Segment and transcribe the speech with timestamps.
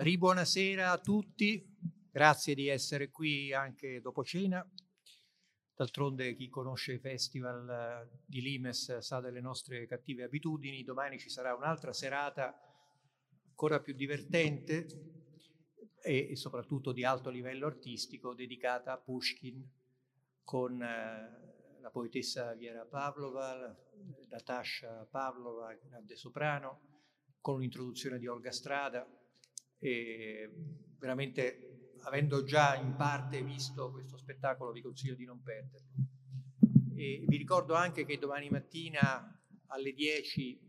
[0.00, 1.62] Ribuonasera a tutti,
[2.10, 4.66] grazie di essere qui anche dopo cena.
[5.76, 10.84] D'altronde chi conosce i festival eh, di Limes sa delle nostre cattive abitudini.
[10.84, 12.58] Domani ci sarà un'altra serata
[13.46, 14.86] ancora più divertente
[16.02, 19.70] e, soprattutto di alto livello artistico dedicata a Pushkin
[20.42, 23.78] con eh, la poetessa Viera Pavlova,
[24.30, 27.02] Natasha Pavlova, grande soprano,
[27.42, 29.06] con un'introduzione di Olga Strada
[29.80, 30.48] e
[30.98, 35.88] veramente avendo già in parte visto questo spettacolo vi consiglio di non perderlo.
[36.94, 40.60] E vi ricordo anche che domani mattina alle 10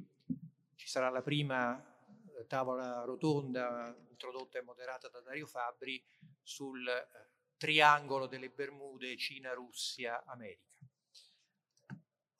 [0.76, 6.02] ci sarà la prima eh, tavola rotonda introdotta e moderata da Dario Fabbri
[6.42, 10.80] sul eh, triangolo delle Bermude, Cina, Russia, America.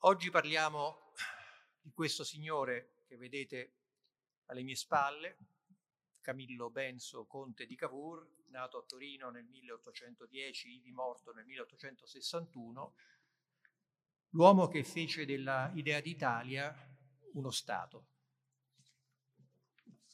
[0.04, 1.12] Oggi parliamo
[1.80, 3.74] di questo signore che vedete
[4.46, 5.36] alle mie spalle,
[6.22, 12.94] Camillo Benso, conte di Cavour, nato a Torino nel 1810, ivi morto nel 1861,
[14.30, 16.74] l'uomo che fece dell'idea d'Italia
[17.32, 18.06] uno Stato.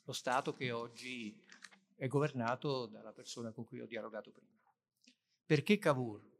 [0.05, 1.45] Lo Stato che oggi
[1.95, 4.57] è governato dalla persona con cui ho dialogato prima.
[5.45, 6.38] Perché Cavour?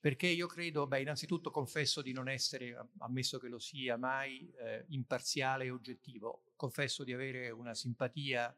[0.00, 4.84] Perché io credo, beh, innanzitutto confesso di non essere, ammesso che lo sia, mai eh,
[4.90, 6.52] imparziale e oggettivo.
[6.54, 8.56] Confesso di avere una simpatia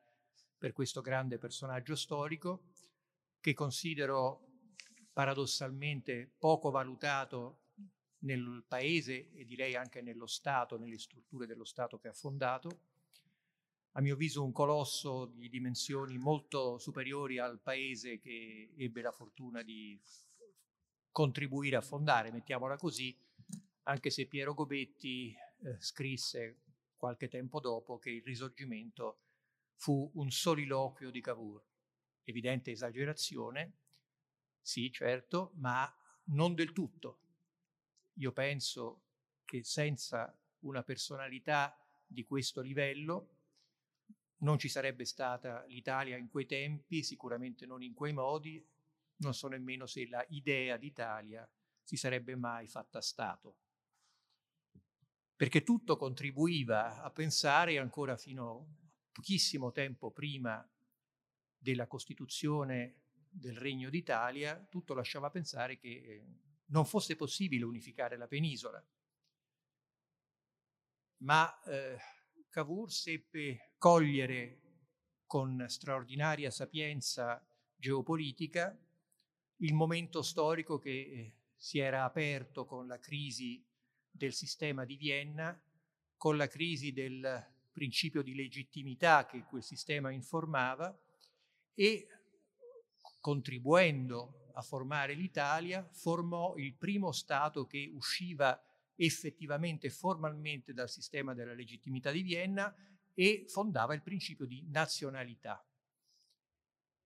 [0.58, 2.64] per questo grande personaggio storico
[3.40, 4.48] che considero
[5.14, 7.60] paradossalmente poco valutato
[8.20, 12.80] nel paese e direi anche nello Stato, nelle strutture dello Stato che ha fondato.
[13.92, 19.62] A mio avviso un colosso di dimensioni molto superiori al paese che ebbe la fortuna
[19.62, 19.98] di
[21.10, 23.16] contribuire a fondare, mettiamola così,
[23.84, 26.60] anche se Piero Gobetti eh, scrisse
[26.96, 29.18] qualche tempo dopo che il risorgimento
[29.74, 31.64] fu un soliloquio di Cavour.
[32.24, 33.72] Evidente esagerazione,
[34.60, 35.92] sì, certo, ma
[36.24, 37.18] non del tutto.
[38.14, 39.02] Io penso
[39.44, 43.36] che senza una personalità di questo livello
[44.38, 48.64] non ci sarebbe stata l'Italia in quei tempi, sicuramente non in quei modi,
[49.20, 51.48] non so nemmeno se la idea d'Italia
[51.82, 53.56] si sarebbe mai fatta Stato.
[55.34, 58.64] Perché tutto contribuiva a pensare ancora fino a
[59.12, 60.68] pochissimo tempo prima
[61.56, 66.26] della Costituzione del Regno d'Italia, tutto lasciava pensare che eh,
[66.66, 68.84] non fosse possibile unificare la penisola.
[71.18, 71.98] Ma eh,
[72.48, 74.60] Cavour seppe cogliere
[75.26, 78.76] con straordinaria sapienza geopolitica
[79.60, 83.62] il momento storico che eh, si era aperto con la crisi
[84.10, 85.58] del sistema di Vienna,
[86.16, 90.98] con la crisi del principio di legittimità che quel sistema informava
[91.74, 92.06] e
[93.20, 98.60] contribuendo a formare l'Italia, formò il primo Stato che usciva
[98.96, 102.74] effettivamente formalmente dal sistema della legittimità di Vienna
[103.14, 105.62] e fondava il principio di nazionalità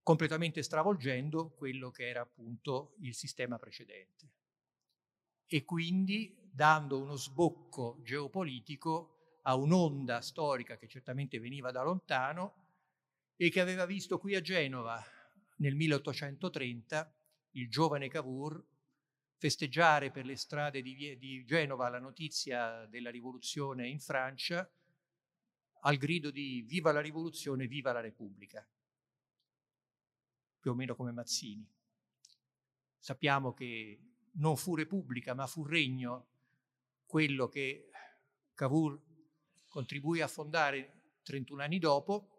[0.04, 4.32] completamente stravolgendo quello che era appunto il sistema precedente.
[5.46, 12.66] E quindi dando uno sbocco geopolitico a un'onda storica che certamente veniva da lontano
[13.34, 15.02] e che aveva visto qui a Genova
[15.56, 17.14] nel 1830
[17.52, 18.62] il giovane Cavour
[19.38, 24.70] festeggiare per le strade di, di Genova la notizia della rivoluzione in Francia
[25.80, 28.66] al grido di Viva la rivoluzione, viva la Repubblica
[30.64, 31.70] più o meno come Mazzini.
[32.96, 34.00] Sappiamo che
[34.36, 36.28] non fu Repubblica, ma fu Regno
[37.04, 37.90] quello che
[38.54, 38.98] Cavour
[39.68, 42.30] contribuì a fondare 31 anni dopo,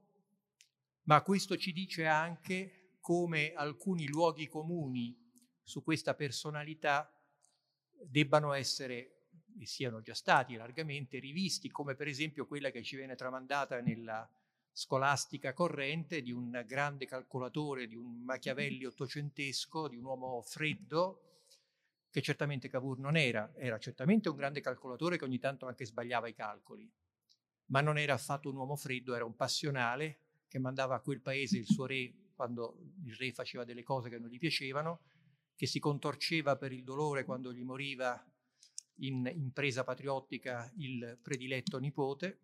[1.03, 5.16] ma questo ci dice anche come alcuni luoghi comuni
[5.62, 7.08] su questa personalità
[7.91, 9.28] debbano essere
[9.59, 14.28] e siano già stati largamente rivisti, come per esempio quella che ci viene tramandata nella
[14.78, 21.22] scolastica corrente di un grande calcolatore, di un Machiavelli ottocentesco, di un uomo freddo,
[22.11, 26.28] che certamente Cavour non era, era certamente un grande calcolatore che ogni tanto anche sbagliava
[26.28, 26.91] i calcoli,
[27.67, 31.58] ma non era affatto un uomo freddo, era un passionale che mandava a quel paese
[31.58, 35.03] il suo re quando il re faceva delle cose che non gli piacevano,
[35.55, 38.22] che si contorceva per il dolore quando gli moriva
[38.96, 42.40] in impresa patriottica il prediletto nipote,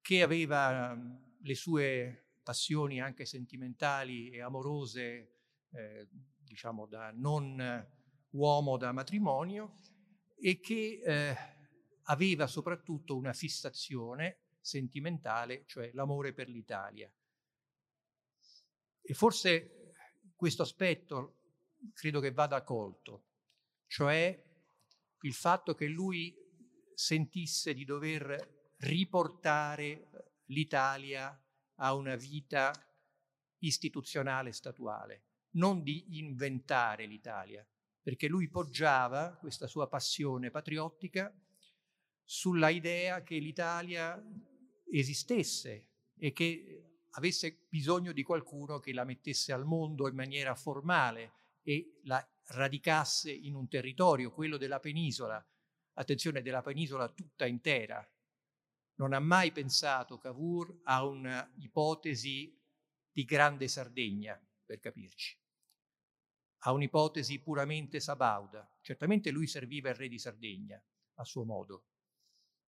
[0.00, 0.96] che aveva
[1.40, 5.32] le sue passioni anche sentimentali e amorose,
[5.70, 6.08] eh,
[6.38, 7.86] diciamo da non
[8.30, 9.74] uomo da matrimonio,
[10.40, 11.36] e che eh,
[12.04, 17.10] aveva soprattutto una fissazione sentimentale, cioè l'amore per l'Italia.
[19.00, 19.92] E forse
[20.36, 21.36] questo aspetto
[21.92, 23.24] credo che vada colto,
[23.86, 24.44] cioè
[25.22, 26.34] il fatto che lui
[26.94, 31.38] sentisse di dover riportare l'Italia
[31.76, 32.72] a una vita
[33.58, 35.22] istituzionale statuale,
[35.52, 37.66] non di inventare l'Italia,
[38.02, 41.32] perché lui poggiava questa sua passione patriottica
[42.22, 44.22] sulla idea che l'Italia
[44.90, 51.32] esistesse e che avesse bisogno di qualcuno che la mettesse al mondo in maniera formale
[51.62, 55.44] e la radicasse in un territorio, quello della penisola,
[55.94, 58.06] attenzione della penisola tutta intera.
[58.98, 62.60] Non ha mai pensato Cavour a un'ipotesi
[63.12, 65.40] di grande Sardegna, per capirci,
[66.62, 68.68] a un'ipotesi puramente sabauda.
[68.80, 70.82] Certamente lui serviva il re di Sardegna,
[71.14, 71.84] a suo modo,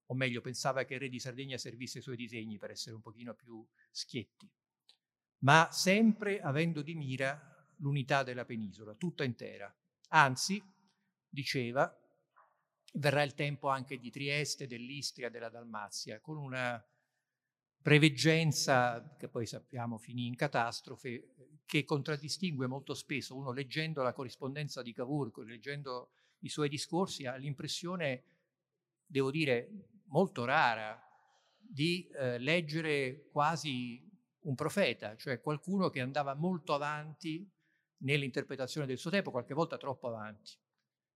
[0.06, 3.02] o meglio pensava che il re di Sardegna servisse i suoi disegni per essere un
[3.02, 4.48] pochino più schietti,
[5.38, 9.72] ma sempre avendo di mira l'unità della penisola, tutta intera.
[10.10, 10.62] Anzi,
[11.28, 11.92] diceva,
[12.92, 16.82] verrà il tempo anche di Trieste, dell'Istria, della Dalmazia, con una
[17.82, 21.34] preveggenza che poi sappiamo finì in catastrofe,
[21.64, 26.10] che contraddistingue molto spesso, uno leggendo la corrispondenza di Cavour, leggendo
[26.40, 28.24] i suoi discorsi, ha l'impressione,
[29.06, 29.68] devo dire,
[30.06, 31.00] molto rara
[31.56, 34.04] di eh, leggere quasi
[34.40, 37.48] un profeta, cioè qualcuno che andava molto avanti
[37.98, 40.52] nell'interpretazione del suo tempo, qualche volta troppo avanti.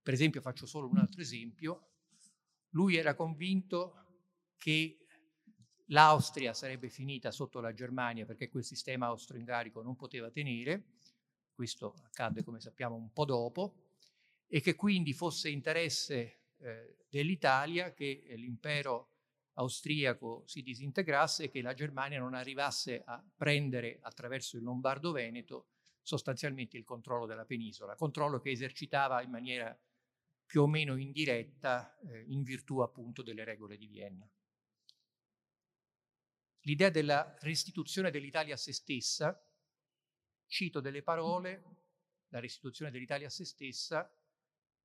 [0.05, 1.87] Per esempio, faccio solo un altro esempio,
[2.73, 4.19] lui era convinto
[4.55, 4.99] che
[5.85, 10.99] l'Austria sarebbe finita sotto la Germania perché quel sistema austro-ungarico non poteva tenere,
[11.51, 13.73] questo accadde come sappiamo un po' dopo,
[14.45, 19.09] e che quindi fosse interesse eh, dell'Italia che eh, l'impero
[19.53, 25.69] austriaco si disintegrasse e che la Germania non arrivasse a prendere attraverso il Lombardo-Veneto
[26.03, 29.75] sostanzialmente il controllo della penisola, controllo che esercitava in maniera
[30.45, 34.29] più o meno indiretta eh, in virtù appunto delle regole di Vienna.
[36.61, 39.39] L'idea della restituzione dell'Italia a se stessa,
[40.47, 41.63] cito delle parole,
[42.29, 44.11] la restituzione dell'Italia a se stessa,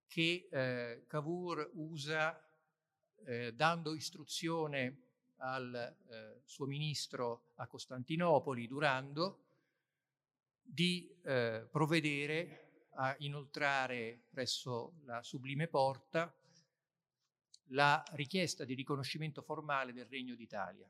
[0.06, 2.38] che eh, Cavour usa
[3.24, 9.44] eh, dando istruzione al eh, suo ministro a Costantinopoli, Durando,
[10.62, 12.69] di eh, provvedere
[13.02, 16.32] a inoltrare presso la Sublime Porta
[17.69, 20.88] la richiesta di riconoscimento formale del Regno d'Italia.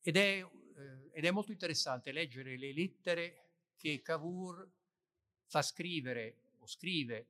[0.00, 3.42] Ed è, eh, ed è molto interessante leggere le lettere
[3.76, 4.68] che Cavour
[5.46, 7.28] fa scrivere o scrive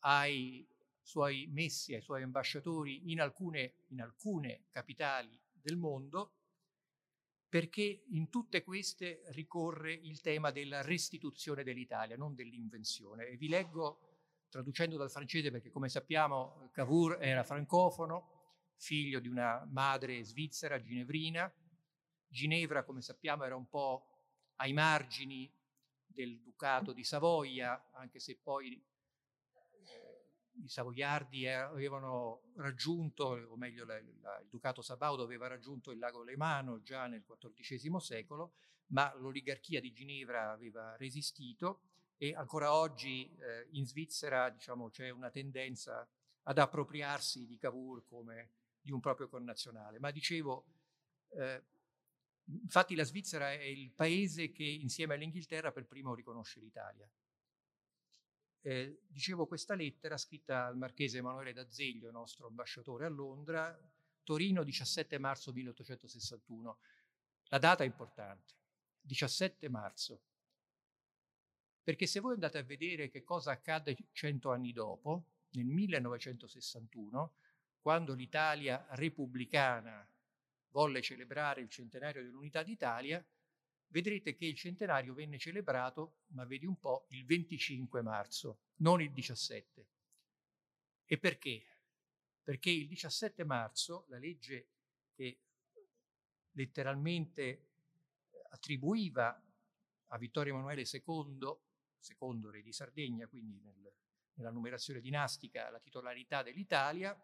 [0.00, 0.66] ai
[1.00, 6.32] suoi messi, ai suoi ambasciatori in alcune, in alcune capitali del mondo,
[7.48, 13.26] perché in tutte queste ricorre il tema della restituzione dell'Italia, non dell'invenzione.
[13.26, 14.00] E vi leggo,
[14.48, 18.34] traducendo dal francese, perché come sappiamo Cavour era francofono,
[18.76, 21.52] figlio di una madre svizzera, ginevrina.
[22.28, 24.06] Ginevra, come sappiamo, era un po'
[24.56, 25.50] ai margini
[26.04, 28.82] del Ducato di Savoia, anche se poi
[30.62, 36.22] i savoiardi avevano raggiunto, o meglio la, la, il Ducato Sabaudo aveva raggiunto il lago
[36.22, 38.52] Lemano già nel XIV secolo,
[38.88, 41.80] ma l'oligarchia di Ginevra aveva resistito
[42.16, 46.08] e ancora oggi eh, in Svizzera diciamo, c'è una tendenza
[46.44, 49.98] ad appropriarsi di Cavour come di un proprio connazionale.
[49.98, 50.64] Ma dicevo,
[51.30, 51.62] eh,
[52.44, 57.08] infatti la Svizzera è il paese che insieme all'Inghilterra per primo riconosce l'Italia.
[58.60, 63.78] Eh, dicevo questa lettera scritta al marchese Emanuele D'Azeglio, nostro ambasciatore a Londra,
[64.22, 66.78] Torino 17 marzo 1861.
[67.44, 68.54] La data è importante,
[69.00, 70.20] 17 marzo,
[71.82, 77.34] perché se voi andate a vedere che cosa accadde cento anni dopo, nel 1961,
[77.78, 80.04] quando l'Italia repubblicana
[80.70, 83.24] volle celebrare il centenario dell'Unità d'Italia,
[83.88, 89.12] vedrete che il centenario venne celebrato, ma vedi un po', il 25 marzo, non il
[89.12, 89.86] 17.
[91.04, 91.64] E perché?
[92.42, 94.68] Perché il 17 marzo la legge
[95.14, 95.40] che
[96.52, 97.68] letteralmente
[98.50, 99.40] attribuiva
[100.08, 101.56] a Vittorio Emanuele II,
[101.98, 103.92] secondo re di Sardegna, quindi nel,
[104.34, 107.18] nella numerazione dinastica, la titolarità dell'Italia,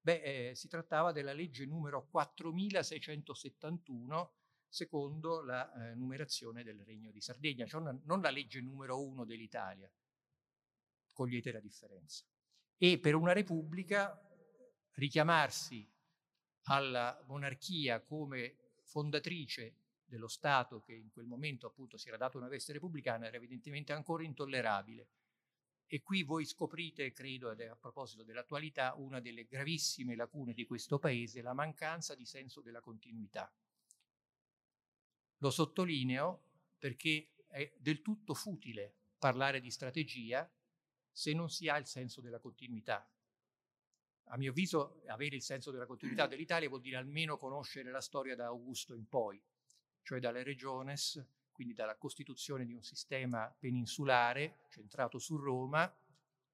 [0.00, 4.34] beh, eh, si trattava della legge numero 4671
[4.68, 9.24] secondo la eh, numerazione del Regno di Sardegna, cioè non, non la legge numero uno
[9.24, 9.90] dell'Italia.
[11.12, 12.24] Cogliete la differenza.
[12.76, 14.20] E per una repubblica
[14.92, 15.88] richiamarsi
[16.64, 22.48] alla monarchia come fondatrice dello Stato che in quel momento appunto si era dato una
[22.48, 25.08] veste repubblicana era evidentemente ancora intollerabile.
[25.88, 31.42] E qui voi scoprite, credo, a proposito dell'attualità, una delle gravissime lacune di questo paese,
[31.42, 33.52] la mancanza di senso della continuità.
[35.38, 36.42] Lo sottolineo
[36.78, 40.50] perché è del tutto futile parlare di strategia
[41.10, 43.08] se non si ha il senso della continuità.
[44.30, 48.34] A mio avviso, avere il senso della continuità dell'Italia vuol dire almeno conoscere la storia
[48.34, 49.40] da Augusto in poi,
[50.02, 55.90] cioè dalle regiones, quindi dalla costituzione di un sistema peninsulare centrato su Roma,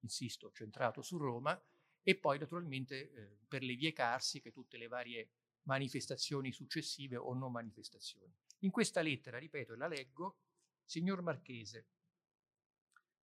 [0.01, 1.61] insisto, centrato su Roma,
[2.03, 5.31] e poi naturalmente eh, per le vie carsiche tutte le varie
[5.65, 8.33] manifestazioni successive o non manifestazioni.
[8.61, 10.37] In questa lettera, ripeto, e la leggo,
[10.85, 11.87] signor Marchese,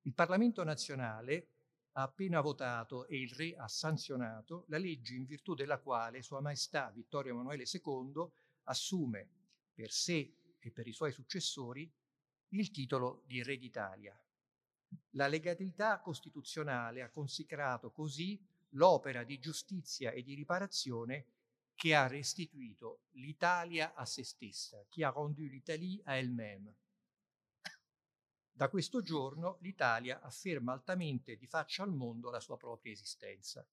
[0.03, 1.47] il Parlamento nazionale
[1.93, 6.39] ha appena votato e il Re ha sanzionato la legge in virtù della quale Sua
[6.39, 8.27] Maestà Vittorio Emanuele II
[8.63, 9.27] assume
[9.73, 11.91] per sé e per i suoi successori
[12.49, 14.19] il titolo di Re d'Italia.
[15.11, 18.41] La legalità costituzionale ha consacrato così
[18.73, 21.25] l'opera di giustizia e di riparazione
[21.79, 26.75] che ha restituito l'Italia a se stessa, qui ha rendu l'Italie à elle-même.
[28.51, 33.65] Da questo giorno l'Italia afferma altamente di faccia al mondo la sua propria esistenza.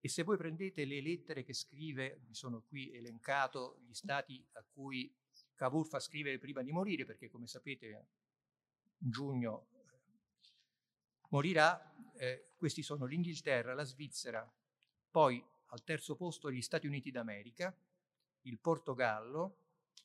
[0.00, 4.64] E se voi prendete le lettere che scrive, mi sono qui elencato gli stati a
[4.64, 5.16] cui
[5.54, 7.86] Cavour fa scrivere prima di morire, perché come sapete
[8.98, 9.68] in giugno
[11.28, 14.52] morirà, eh, questi sono l'Inghilterra, la Svizzera,
[15.12, 15.40] poi
[15.72, 17.74] al terzo posto gli Stati Uniti d'America,
[18.42, 19.56] il Portogallo,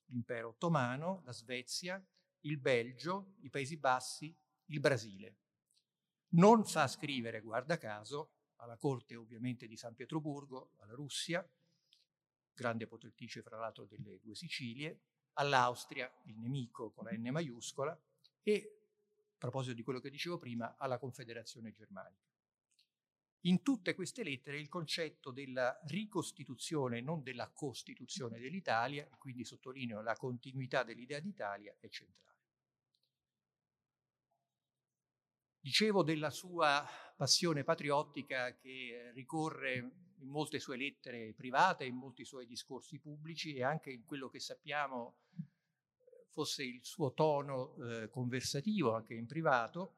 [0.05, 2.03] l'impero ottomano, la Svezia,
[2.41, 5.35] il Belgio, i Paesi Bassi, il Brasile.
[6.29, 11.47] Non fa scrivere, guarda caso, alla corte ovviamente di San Pietroburgo, alla Russia,
[12.53, 15.01] grande potentrice fra l'altro delle due Sicilie,
[15.33, 17.99] all'Austria, il nemico con la N maiuscola,
[18.41, 18.79] e,
[19.17, 22.26] a proposito di quello che dicevo prima, alla Confederazione Germanica.
[23.41, 30.15] In tutte queste lettere il concetto della ricostituzione, non della costituzione dell'Italia, quindi sottolineo la
[30.15, 32.25] continuità dell'idea d'Italia, è centrale.
[35.59, 39.75] Dicevo della sua passione patriottica che ricorre
[40.19, 44.39] in molte sue lettere private, in molti suoi discorsi pubblici e anche in quello che
[44.39, 45.17] sappiamo
[46.29, 49.95] fosse il suo tono eh, conversativo anche in privato.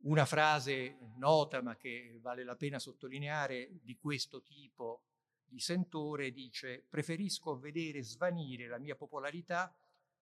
[0.00, 5.02] Una frase nota ma che vale la pena sottolineare di questo tipo
[5.44, 9.74] di sentore dice preferisco vedere svanire la mia popolarità,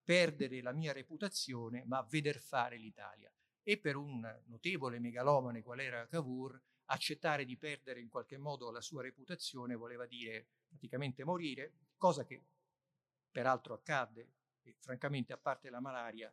[0.02, 3.30] perdere la mia reputazione, ma veder fare l'Italia.
[3.62, 8.80] E per un notevole megalomane qual era Cavour, accettare di perdere in qualche modo la
[8.80, 12.44] sua reputazione voleva dire praticamente morire, cosa che
[13.30, 14.30] peraltro accadde
[14.62, 16.32] e francamente a parte la malaria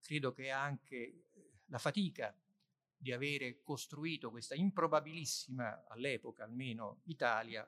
[0.00, 1.24] credo che anche
[1.66, 2.34] la fatica
[2.98, 7.66] di avere costruito questa improbabilissima, all'epoca almeno, Italia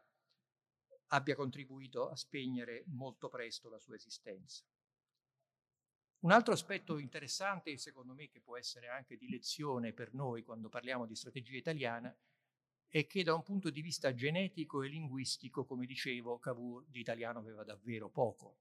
[1.13, 4.65] abbia contribuito a spegnere molto presto la sua esistenza.
[6.21, 10.69] Un altro aspetto interessante, secondo me, che può essere anche di lezione per noi quando
[10.69, 12.15] parliamo di strategia italiana,
[12.89, 17.39] è che da un punto di vista genetico e linguistico, come dicevo, Cavour di italiano
[17.39, 18.59] aveva davvero poco.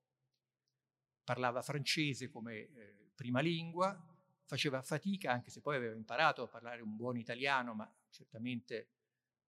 [1.23, 4.08] Parlava francese come eh, prima lingua,
[4.49, 8.89] faceva fatica, anche se poi aveva imparato a parlare un buon italiano, ma certamente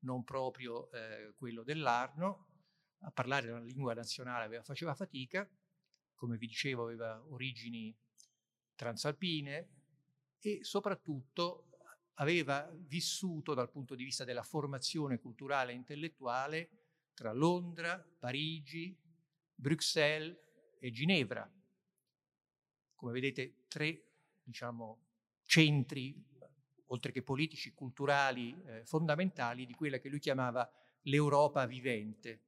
[0.01, 2.49] non proprio eh, quello dell'Arno,
[2.99, 5.49] a parlare la lingua nazionale aveva, faceva fatica,
[6.13, 7.97] come vi dicevo aveva origini
[8.75, 9.69] transalpine
[10.39, 11.79] e soprattutto
[12.15, 16.69] aveva vissuto dal punto di vista della formazione culturale e intellettuale
[17.15, 18.95] tra Londra, Parigi,
[19.55, 20.37] Bruxelles
[20.79, 21.51] e Ginevra.
[22.93, 24.10] Come vedete, tre
[24.43, 24.99] diciamo,
[25.43, 26.23] centri,
[26.87, 30.69] oltre che politici, culturali, eh, fondamentali di quella che lui chiamava
[31.03, 32.43] l'Europa vivente.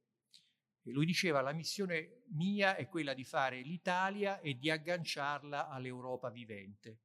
[0.82, 6.28] E lui diceva la missione mia è quella di fare l'Italia e di agganciarla all'Europa
[6.28, 6.98] vivente,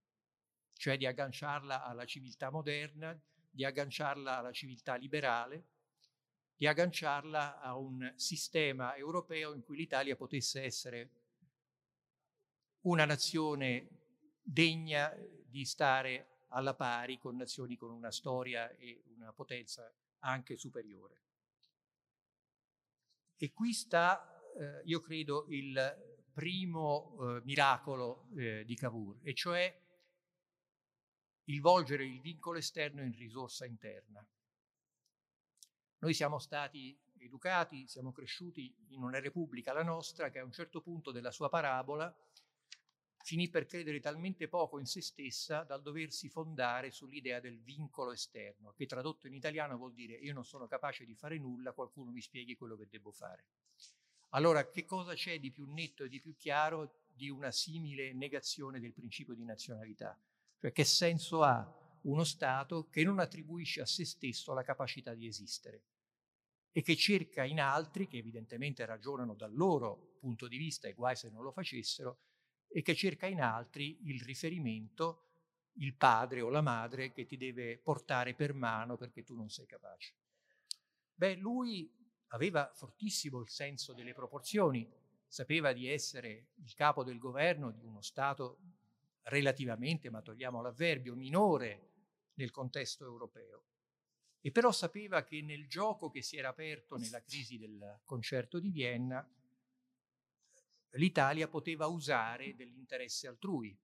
[0.73, 3.17] cioè di agganciarla alla civiltà moderna,
[3.49, 5.67] di agganciarla alla civiltà liberale,
[6.55, 11.09] di agganciarla a un sistema europeo in cui l'Italia potesse essere
[12.81, 13.98] una nazione
[14.51, 15.15] degna
[15.45, 21.21] di stare alla pari con nazioni con una storia e una potenza anche superiore.
[23.37, 29.81] E qui sta, eh, io credo, il primo eh, miracolo eh, di Cavour, e cioè
[31.45, 34.25] il volgere il vincolo esterno in risorsa interna.
[35.99, 40.81] Noi siamo stati educati, siamo cresciuti in una repubblica, la nostra, che a un certo
[40.81, 42.13] punto della sua parabola
[43.21, 48.73] finì per credere talmente poco in se stessa dal doversi fondare sull'idea del vincolo esterno,
[48.73, 52.21] che tradotto in italiano vuol dire io non sono capace di fare nulla, qualcuno mi
[52.21, 53.45] spieghi quello che devo fare.
[54.29, 58.79] Allora, che cosa c'è di più netto e di più chiaro di una simile negazione
[58.79, 60.19] del principio di nazionalità?
[60.59, 65.27] Cioè, che senso ha uno Stato che non attribuisce a se stesso la capacità di
[65.27, 65.83] esistere
[66.71, 71.15] e che cerca in altri, che evidentemente ragionano dal loro punto di vista e guai
[71.15, 72.19] se non lo facessero,
[72.69, 75.23] e che cerca in altri il riferimento,
[75.73, 79.65] il padre o la madre che ti deve portare per mano perché tu non sei
[79.65, 80.13] capace.
[81.15, 81.91] Beh, lui
[82.27, 84.87] aveva fortissimo il senso delle proporzioni,
[85.27, 88.59] sapeva di essere il capo del governo di uno Stato
[89.23, 91.89] relativamente, ma togliamo l'avverbio, minore
[92.35, 93.63] nel contesto europeo.
[94.41, 98.69] E però sapeva che nel gioco che si era aperto nella crisi del concerto di
[98.69, 99.27] Vienna,
[100.91, 103.77] l'Italia poteva usare dell'interesse altrui,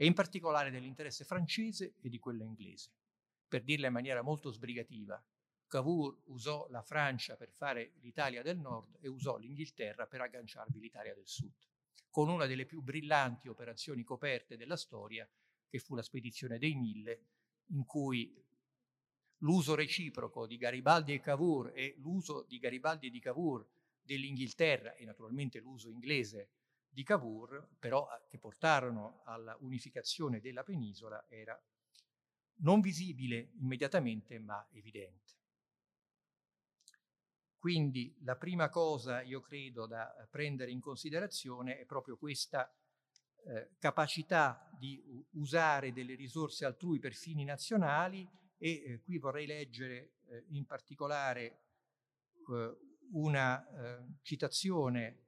[0.00, 2.92] e in particolare dell'interesse francese e di quello inglese.
[3.48, 5.20] Per dirla in maniera molto sbrigativa,
[5.66, 11.14] Cavour usò la Francia per fare l'Italia del Nord e usò l'Inghilterra per agganciarvi l'Italia
[11.14, 11.52] del Sud,
[12.10, 15.28] con una delle più brillanti operazioni coperte della storia,
[15.68, 17.24] che fu la spedizione dei Mille,
[17.72, 18.40] in cui
[19.38, 23.66] l'uso reciproco di Garibaldi e Cavour e l'uso di Garibaldi e di Cavour
[24.08, 26.52] dell'Inghilterra e naturalmente l'uso inglese
[26.88, 31.60] di Cavour, però eh, che portarono alla unificazione della penisola, era
[32.60, 35.36] non visibile immediatamente ma evidente.
[37.58, 42.72] Quindi la prima cosa, io credo, da prendere in considerazione è proprio questa
[43.44, 50.14] eh, capacità di usare delle risorse altrui per fini nazionali e eh, qui vorrei leggere
[50.28, 51.60] eh, in particolare
[52.48, 55.24] eh, una eh, citazione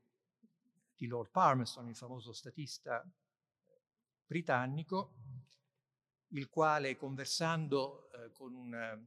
[0.95, 3.09] di Lord Palmerston, il famoso statista
[4.27, 5.15] britannico,
[6.29, 9.03] il quale conversando eh, con un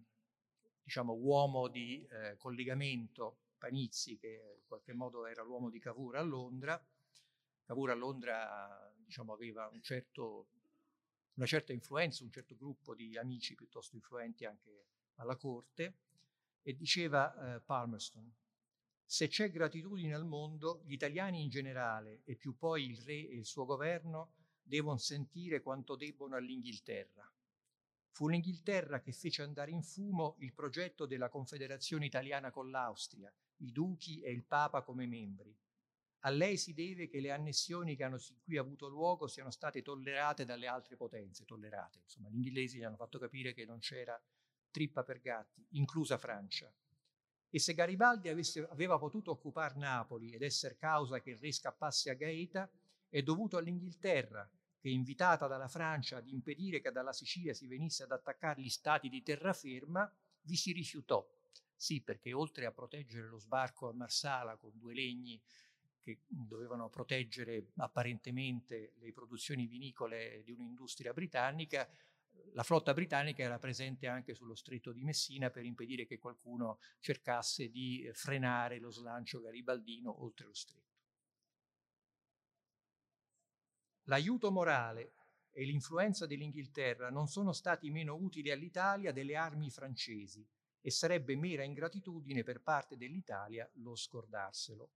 [0.84, 6.22] diciamo, uomo di eh, collegamento, Panizzi, che in qualche modo era l'uomo di Cavour a
[6.22, 6.84] Londra,
[7.66, 10.48] Cavour a Londra diciamo, aveva un certo,
[11.36, 16.00] una certa influenza, un certo gruppo di amici piuttosto influenti anche alla corte,
[16.62, 18.34] e diceva eh, Palmerston,
[19.06, 23.36] se c'è gratitudine al mondo, gli italiani in generale e più poi il re e
[23.36, 27.30] il suo governo devono sentire quanto debbono all'Inghilterra.
[28.12, 33.72] Fu l'Inghilterra che fece andare in fumo il progetto della Confederazione Italiana con l'Austria, i
[33.72, 35.56] duchi e il Papa come membri.
[36.26, 40.46] A lei si deve che le annessioni che hanno qui avuto luogo siano state tollerate
[40.46, 42.00] dalle altre potenze, tollerate.
[42.04, 44.20] Insomma, gli inglesi gli hanno fatto capire che non c'era
[44.72, 46.74] trippa per gatti, inclusa Francia.
[47.56, 52.10] E se Garibaldi avesse, aveva potuto occupare Napoli ed essere causa che il re scappasse
[52.10, 52.68] a Gaeta,
[53.08, 58.12] è dovuto all'Inghilterra, che invitata dalla Francia ad impedire che dalla Sicilia si venisse ad
[58.12, 60.12] attaccare gli stati di terraferma,
[60.42, 61.24] vi si rifiutò.
[61.76, 65.40] Sì, perché oltre a proteggere lo sbarco a Marsala con due legni
[66.00, 71.88] che dovevano proteggere apparentemente le produzioni vinicole di un'industria britannica,
[72.54, 77.70] la flotta britannica era presente anche sullo stretto di Messina per impedire che qualcuno cercasse
[77.70, 80.92] di frenare lo slancio garibaldino oltre lo stretto.
[84.04, 85.14] L'aiuto morale
[85.52, 90.46] e l'influenza dell'Inghilterra non sono stati meno utili all'Italia delle armi francesi
[90.82, 94.92] e sarebbe mera ingratitudine per parte dell'Italia lo scordarselo.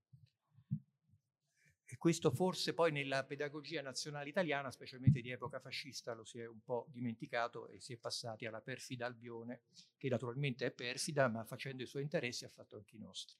[1.90, 6.46] E questo forse poi nella pedagogia nazionale italiana, specialmente di epoca fascista, lo si è
[6.46, 9.62] un po' dimenticato e si è passati alla perfida Albione,
[9.96, 13.38] che naturalmente è perfida, ma facendo i suoi interessi ha fatto anche i nostri.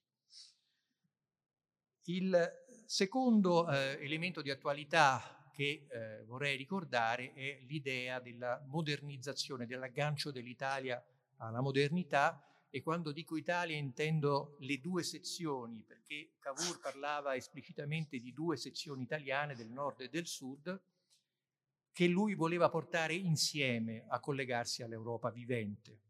[2.04, 2.50] Il
[2.86, 11.04] secondo eh, elemento di attualità che eh, vorrei ricordare è l'idea della modernizzazione, dell'aggancio dell'Italia
[11.36, 18.32] alla modernità e quando dico Italia intendo le due sezioni, perché Cavour parlava esplicitamente di
[18.32, 20.80] due sezioni italiane del nord e del sud,
[21.92, 26.00] che lui voleva portare insieme a collegarsi all'Europa vivente,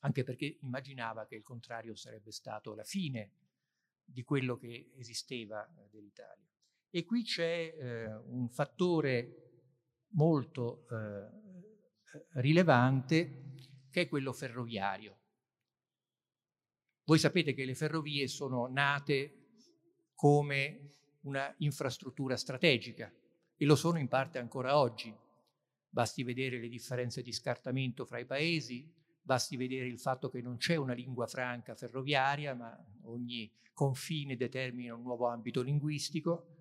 [0.00, 3.32] anche perché immaginava che il contrario sarebbe stato la fine
[4.04, 6.48] di quello che esisteva eh, dell'Italia.
[6.88, 9.50] E qui c'è eh, un fattore
[10.12, 11.28] molto eh,
[12.40, 13.42] rilevante
[13.90, 15.19] che è quello ferroviario.
[17.10, 19.48] Voi sapete che le ferrovie sono nate
[20.14, 20.90] come
[21.22, 23.12] una infrastruttura strategica
[23.56, 25.12] e lo sono in parte ancora oggi.
[25.88, 28.88] Basti vedere le differenze di scartamento fra i paesi,
[29.20, 34.94] basti vedere il fatto che non c'è una lingua franca ferroviaria, ma ogni confine determina
[34.94, 36.59] un nuovo ambito linguistico.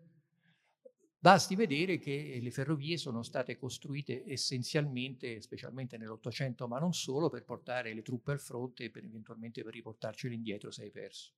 [1.22, 7.44] Basti vedere che le ferrovie sono state costruite essenzialmente, specialmente nell'Ottocento, ma non solo, per
[7.44, 11.34] portare le truppe al fronte e per, eventualmente per riportarcele indietro se hai perso.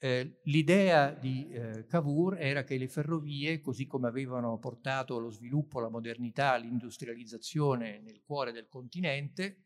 [0.00, 5.80] Eh, l'idea di eh, Cavour era che le ferrovie, così come avevano portato lo sviluppo,
[5.80, 9.64] la modernità, l'industrializzazione nel cuore del continente,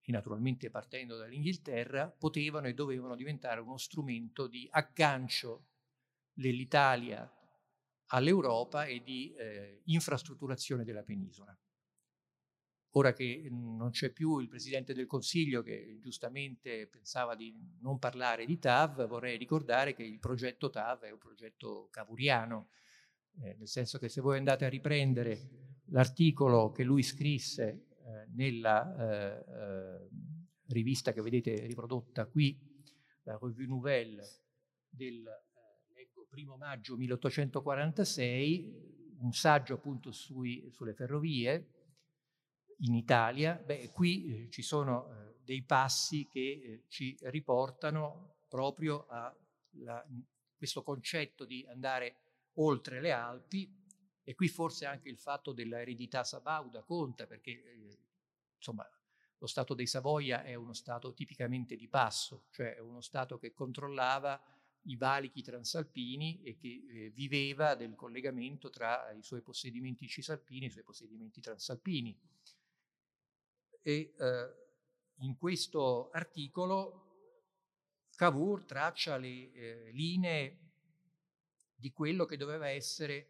[0.00, 5.66] e naturalmente partendo dall'Inghilterra, potevano e dovevano diventare uno strumento di aggancio
[6.32, 7.30] dell'Italia
[8.14, 11.56] all'Europa e di eh, infrastrutturazione della penisola.
[12.94, 17.98] Ora che mm, non c'è più il Presidente del Consiglio che giustamente pensava di non
[17.98, 22.68] parlare di TAV, vorrei ricordare che il progetto TAV è un progetto cavuriano,
[23.40, 28.96] eh, nel senso che se voi andate a riprendere l'articolo che lui scrisse eh, nella
[28.96, 30.08] eh, eh
[30.72, 32.58] rivista che vedete riprodotta qui,
[33.24, 34.26] la Revue Nouvelle
[34.88, 35.22] del
[36.32, 41.66] primo maggio 1846, un saggio appunto sui, sulle ferrovie
[42.78, 43.62] in Italia.
[43.62, 49.36] Beh, qui eh, ci sono eh, dei passi che eh, ci riportano proprio a
[49.82, 50.02] la,
[50.56, 52.16] questo concetto di andare
[52.54, 53.70] oltre le Alpi
[54.22, 57.98] e qui forse anche il fatto dell'eredità sabauda conta perché eh,
[58.56, 58.88] insomma
[59.36, 64.42] lo Stato dei Savoia è uno Stato tipicamente di passo, cioè uno Stato che controllava
[64.84, 70.68] i valichi transalpini e che eh, viveva del collegamento tra i suoi possedimenti cisalpini e
[70.68, 72.18] i suoi possedimenti transalpini.
[73.82, 74.54] E eh,
[75.20, 77.02] in questo articolo
[78.14, 80.58] Cavour traccia le eh, linee
[81.74, 83.28] di quello che doveva essere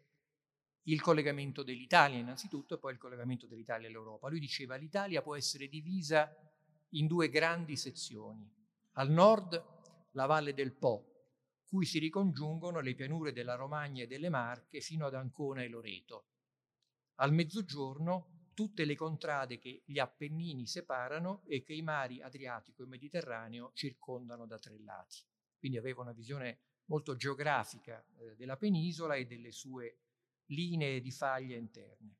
[0.83, 4.29] il collegamento dell'Italia innanzitutto e poi il collegamento dell'Italia all'Europa.
[4.29, 6.35] Lui diceva l'Italia può essere divisa
[6.89, 8.47] in due grandi sezioni.
[8.93, 9.71] Al nord
[10.11, 11.12] la valle del Po,
[11.73, 16.27] cui si ricongiungono le pianure della Romagna e delle Marche fino ad Ancona e Loreto.
[17.15, 22.85] Al mezzogiorno tutte le contrade che gli Appennini separano e che i mari Adriatico e
[22.85, 25.17] Mediterraneo circondano da tre lati.
[25.57, 29.97] Quindi aveva una visione molto geografica eh, della penisola e delle sue
[30.49, 32.19] linee di faglia interne.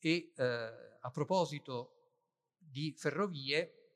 [0.00, 2.16] E eh, a proposito
[2.56, 3.92] di ferrovie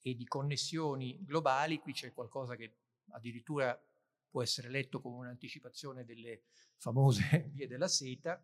[0.00, 2.76] e di connessioni globali, qui c'è qualcosa che
[3.12, 3.80] addirittura
[4.28, 6.42] può essere letto come un'anticipazione delle
[6.76, 8.42] famose vie della seta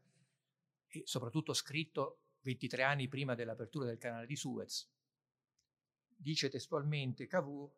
[0.87, 4.89] e soprattutto scritto 23 anni prima dell'apertura del canale di Suez.
[6.17, 7.71] Dice testualmente Cavour,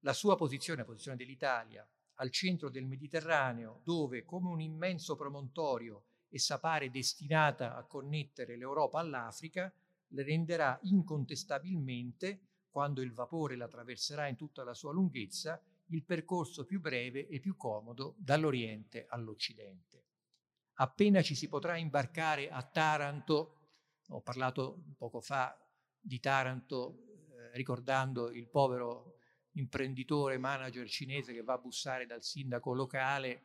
[0.00, 6.04] la sua posizione, la posizione dell'Italia, al centro del Mediterraneo, dove come un immenso promontorio
[6.28, 9.72] essa pare destinata a connettere l'Europa all'Africa,
[10.08, 16.64] le renderà incontestabilmente, quando il vapore la attraverserà in tutta la sua lunghezza, il percorso
[16.64, 20.04] più breve e più comodo dall'Oriente all'Occidente.
[20.74, 23.58] Appena ci si potrà imbarcare a Taranto,
[24.08, 25.56] ho parlato poco fa
[26.00, 29.18] di Taranto eh, ricordando il povero
[29.52, 33.44] imprenditore, manager cinese che va a bussare dal sindaco locale,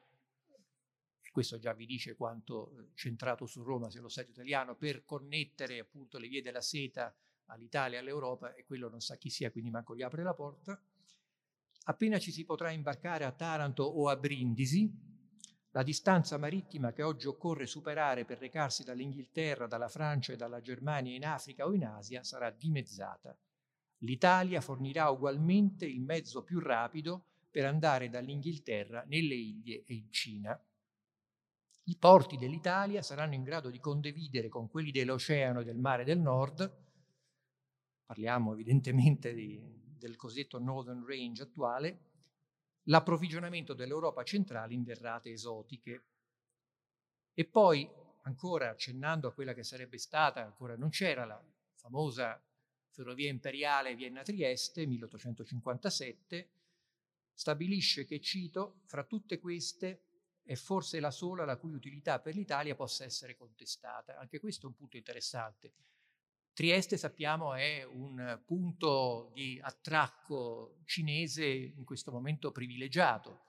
[1.37, 5.77] questo già vi dice quanto eh, centrato su Roma sia lo Stato italiano, per connettere
[5.77, 7.13] appunto le vie della seta
[7.47, 10.81] all'Italia all'Europa, e quello non sa chi sia, quindi manco gli apre la porta.
[11.89, 14.91] Appena ci si potrà imbarcare a Taranto o a Brindisi,
[15.71, 21.15] la distanza marittima che oggi occorre superare per recarsi dall'Inghilterra, dalla Francia e dalla Germania
[21.15, 23.37] in Africa o in Asia sarà dimezzata.
[23.99, 30.61] L'Italia fornirà ugualmente il mezzo più rapido per andare dall'Inghilterra nelle Indie e in Cina.
[31.83, 36.19] I porti dell'Italia saranno in grado di condividere con quelli dell'oceano e del mare del
[36.19, 36.69] nord,
[38.05, 41.99] parliamo evidentemente di del cosiddetto Northern Range attuale,
[42.83, 46.03] l'approvvigionamento dell'Europa centrale in derrate esotiche.
[47.33, 47.89] E poi,
[48.23, 51.41] ancora accennando a quella che sarebbe stata, ancora non c'era, la
[51.75, 52.41] famosa
[52.89, 56.49] ferrovia imperiale Vienna-Trieste, 1857,
[57.33, 60.01] stabilisce che, cito, fra tutte queste
[60.43, 64.17] è forse la sola la cui utilità per l'Italia possa essere contestata.
[64.17, 65.73] Anche questo è un punto interessante.
[66.57, 73.41] Trieste sappiamo è un punto di attracco cinese in questo momento privilegiato,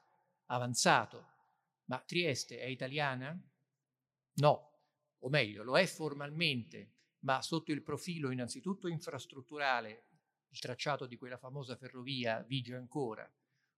[0.48, 1.26] avanzato,
[1.86, 3.34] ma Trieste è italiana?
[4.34, 4.72] No,
[5.20, 10.08] o meglio, lo è formalmente, ma sotto il profilo innanzitutto infrastrutturale,
[10.50, 13.26] il tracciato di quella famosa ferrovia vige ancora,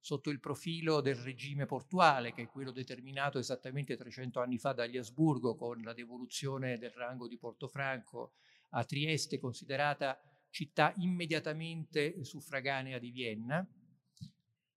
[0.00, 4.96] sotto il profilo del regime portuale, che è quello determinato esattamente 300 anni fa dagli
[4.96, 8.32] Asburgo con la devoluzione del rango di Portofranco
[8.70, 13.66] a Trieste, considerata città immediatamente suffraganea di Vienna,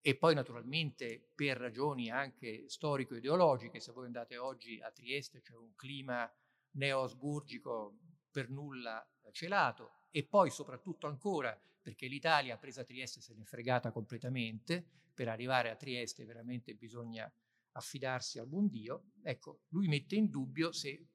[0.05, 5.73] e poi naturalmente per ragioni anche storico-ideologiche, se voi andate oggi a Trieste c'è un
[5.75, 6.29] clima
[6.71, 13.91] neo-asburgico per nulla celato, e poi soprattutto ancora perché l'Italia, presa Trieste, se n'è fregata
[13.91, 17.31] completamente, per arrivare a Trieste veramente bisogna
[17.73, 21.07] affidarsi al buon Dio, ecco, lui mette in dubbio se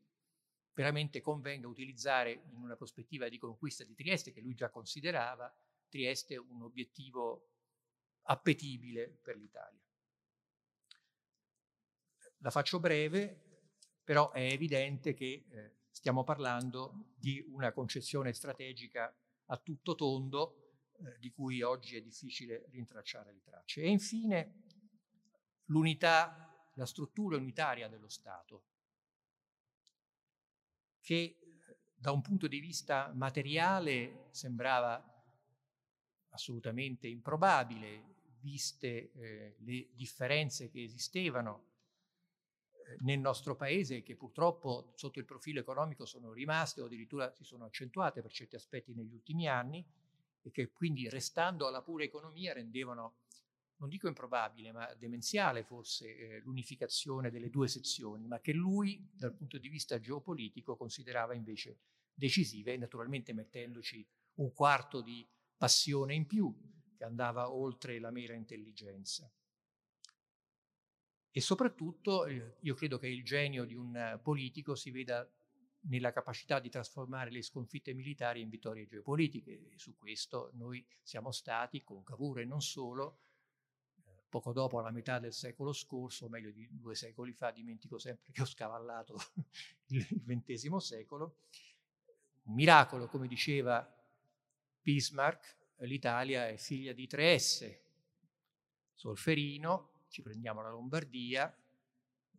[0.79, 5.53] veramente convenga utilizzare in una prospettiva di conquista di Trieste, che lui già considerava
[5.89, 7.49] Trieste un obiettivo
[8.23, 9.83] appetibile per l'Italia.
[12.39, 13.65] La faccio breve,
[14.05, 19.13] però è evidente che eh, stiamo parlando di una concezione strategica
[19.47, 23.83] a tutto tondo eh, di cui oggi è difficile rintracciare le tracce.
[23.83, 24.63] E infine
[25.65, 28.63] l'unità, la struttura unitaria dello Stato,
[31.09, 31.39] che eh,
[31.97, 35.03] da un punto di vista materiale sembrava
[36.29, 41.65] assolutamente improbabile, viste eh, le differenze che esistevano
[42.73, 47.43] eh, nel nostro paese che purtroppo sotto il profilo economico sono rimaste o addirittura si
[47.43, 49.83] sono accentuate per certi aspetti negli ultimi anni
[50.43, 53.15] e che quindi restando alla pura economia rendevano,
[53.79, 59.35] non dico improbabile, ma demenziale forse eh, l'unificazione delle due sezioni, ma che lui dal
[59.35, 61.81] punto di vista geopolitico considerava invece
[62.13, 66.55] decisive, naturalmente mettendoci un quarto di passione in più
[66.97, 69.31] che andava oltre la mera intelligenza.
[71.31, 75.29] E soprattutto eh, io credo che il genio di un politico si veda
[75.83, 79.69] nella capacità di trasformare le sconfitte militari in vittorie geopolitiche.
[79.71, 83.28] E su questo noi siamo stati, con Cavour e non solo, eh,
[84.29, 88.33] poco dopo la metà del secolo scorso, o meglio di due secoli fa, dimentico sempre
[88.33, 89.17] che ho scavallato
[89.89, 91.37] il XX secolo,
[92.45, 93.87] un miracolo, come diceva
[94.83, 97.87] Bismarck, l'Italia è figlia di tre S,
[98.95, 101.55] Solferino, ci prendiamo la Lombardia,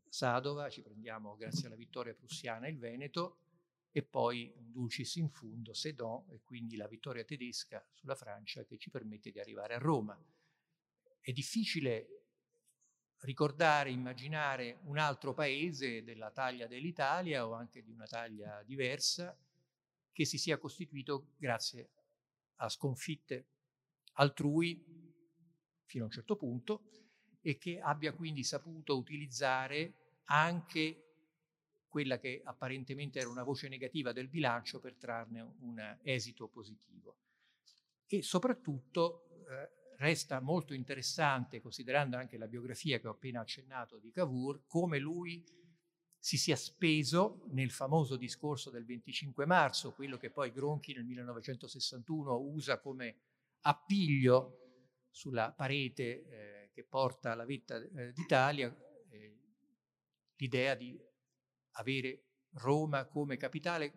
[0.07, 3.37] Sadova, ci prendiamo grazie alla vittoria prussiana il Veneto
[3.91, 8.89] e poi Dulcis in fundo, Sedan e quindi la vittoria tedesca sulla Francia che ci
[8.89, 10.19] permette di arrivare a Roma.
[11.19, 12.19] È difficile
[13.19, 19.37] ricordare, immaginare un altro paese della taglia dell'Italia o anche di una taglia diversa
[20.11, 21.89] che si sia costituito grazie
[22.57, 23.47] a sconfitte
[24.13, 24.83] altrui
[25.85, 26.89] fino a un certo punto
[27.41, 31.05] e che abbia quindi saputo utilizzare anche
[31.87, 37.17] quella che apparentemente era una voce negativa del bilancio per trarne un esito positivo.
[38.05, 44.11] E soprattutto eh, resta molto interessante, considerando anche la biografia che ho appena accennato di
[44.11, 45.43] Cavour, come lui
[46.17, 52.37] si sia speso nel famoso discorso del 25 marzo, quello che poi Gronchi nel 1961
[52.37, 53.17] usa come
[53.61, 54.55] appiglio
[55.09, 58.73] sulla parete eh, che porta alla vetta eh, d'Italia,
[59.09, 59.37] eh,
[60.35, 60.97] l'idea di
[61.71, 63.93] avere Roma come capitale,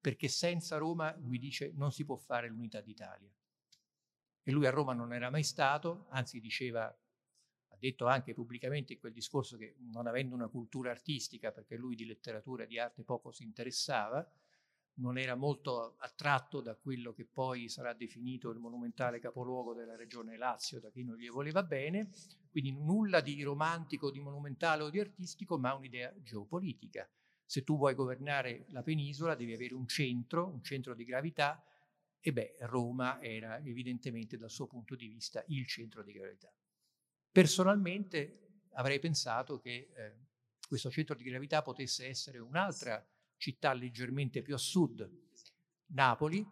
[0.00, 3.30] perché senza Roma, lui dice, non si può fare l'unità d'Italia.
[4.42, 8.98] E lui a Roma non era mai stato, anzi diceva, ha detto anche pubblicamente in
[8.98, 13.04] quel discorso che non avendo una cultura artistica, perché lui di letteratura e di arte
[13.04, 14.26] poco si interessava,
[14.94, 20.36] non era molto attratto da quello che poi sarà definito il monumentale capoluogo della regione
[20.36, 22.10] Lazio, da chi non gli voleva bene,
[22.50, 27.08] quindi nulla di romantico, di monumentale o di artistico, ma un'idea geopolitica.
[27.44, 31.64] Se tu vuoi governare la penisola devi avere un centro, un centro di gravità,
[32.20, 36.52] e beh, Roma era evidentemente dal suo punto di vista il centro di gravità.
[37.32, 40.16] Personalmente avrei pensato che eh,
[40.66, 43.04] questo centro di gravità potesse essere un'altra
[43.36, 45.08] città leggermente più a sud,
[45.86, 46.46] Napoli,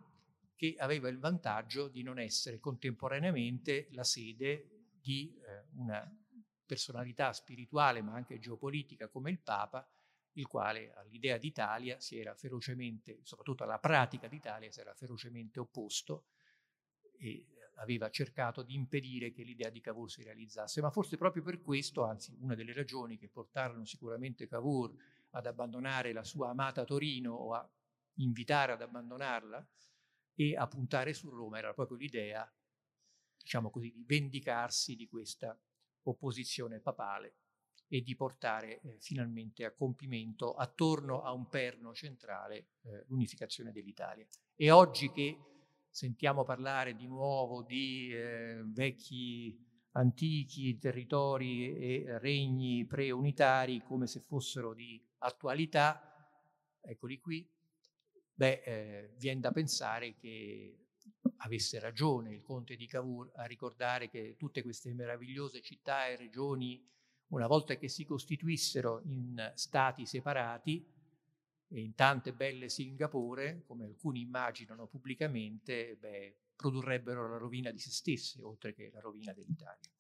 [0.56, 6.10] che aveva il vantaggio di non essere contemporaneamente la sede di eh, una
[6.66, 9.88] personalità spirituale ma anche geopolitica come il Papa,
[10.38, 16.26] il quale all'idea d'Italia si era ferocemente, soprattutto alla pratica d'Italia, si era ferocemente opposto
[17.18, 20.80] e aveva cercato di impedire che l'idea di Cavour si realizzasse.
[20.80, 24.94] Ma forse proprio per questo, anzi una delle ragioni che portarono sicuramente Cavour
[25.30, 27.68] ad abbandonare la sua amata Torino o a
[28.14, 29.68] invitare ad abbandonarla
[30.34, 32.48] e a puntare su Roma era proprio l'idea,
[33.36, 35.58] diciamo così, di vendicarsi di questa
[36.02, 37.34] opposizione papale
[37.88, 44.26] e di portare eh, finalmente a compimento attorno a un perno centrale eh, l'unificazione dell'Italia.
[44.54, 45.38] E oggi che
[45.88, 54.74] sentiamo parlare di nuovo di eh, vecchi antichi territori e regni preunitari come se fossero
[54.74, 56.00] di attualità,
[56.80, 57.48] eccoli qui,
[58.34, 60.88] beh, eh, viene da pensare che
[61.38, 66.84] avesse ragione il conte di Cavour a ricordare che tutte queste meravigliose città e regioni,
[67.28, 70.86] una volta che si costituissero in stati separati
[71.68, 77.90] e in tante belle Singapore, come alcuni immaginano pubblicamente, beh, produrrebbero la rovina di se
[77.90, 79.90] stesse, oltre che la rovina dell'Italia.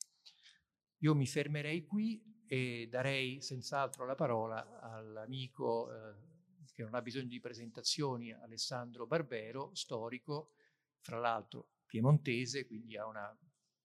[0.98, 6.14] Io mi fermerei qui e darei senz'altro la parola all'amico eh,
[6.72, 10.52] che non ha bisogno di presentazioni, Alessandro Barbero, storico,
[11.00, 13.36] fra l'altro piemontese, quindi ha una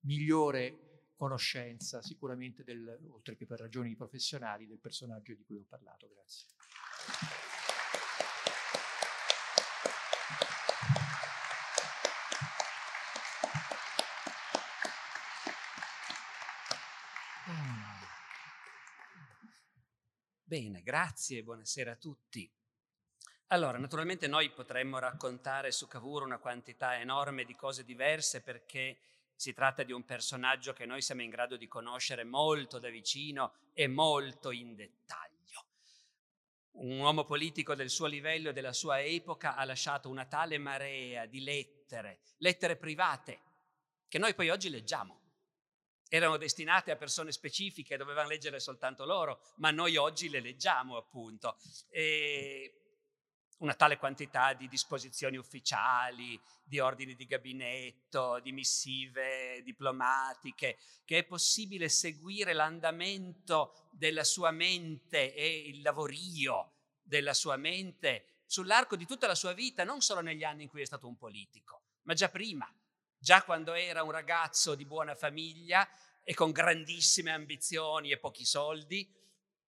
[0.01, 6.10] migliore conoscenza sicuramente, del, oltre che per ragioni professionali, del personaggio di cui ho parlato.
[6.13, 6.47] Grazie.
[20.54, 22.47] Bene, grazie buonasera a tutti.
[23.47, 28.99] Allora, naturalmente noi potremmo raccontare su Cavour una quantità enorme di cose diverse perché
[29.35, 33.53] si tratta di un personaggio che noi siamo in grado di conoscere molto da vicino
[33.73, 35.31] e molto in dettaglio.
[36.73, 41.25] Un uomo politico del suo livello e della sua epoca ha lasciato una tale marea
[41.25, 43.39] di lettere, lettere private,
[44.07, 45.21] che noi poi oggi leggiamo.
[46.09, 51.57] Erano destinate a persone specifiche, dovevano leggere soltanto loro, ma noi oggi le leggiamo appunto.
[51.89, 52.82] E
[53.63, 61.23] una tale quantità di disposizioni ufficiali, di ordini di gabinetto, di missive diplomatiche, che è
[61.23, 69.28] possibile seguire l'andamento della sua mente e il lavorio della sua mente sull'arco di tutta
[69.28, 72.28] la sua vita, non solo negli anni in cui è stato un politico, ma già
[72.28, 72.69] prima,
[73.17, 75.88] già quando era un ragazzo di buona famiglia
[76.21, 79.10] e con grandissime ambizioni e pochi soldi,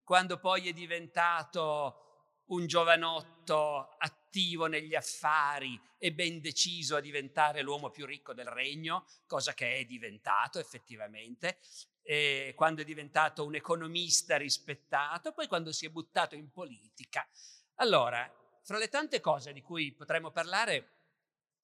[0.03, 2.04] quando poi è diventato
[2.47, 9.05] un giovanotto attivo negli affari e ben deciso a diventare l'uomo più ricco del regno,
[9.25, 11.59] cosa che è diventato effettivamente,
[12.03, 17.27] e quando è diventato un economista rispettato, poi quando si è buttato in politica.
[17.75, 18.31] Allora,
[18.63, 20.91] fra le tante cose di cui potremmo parlare,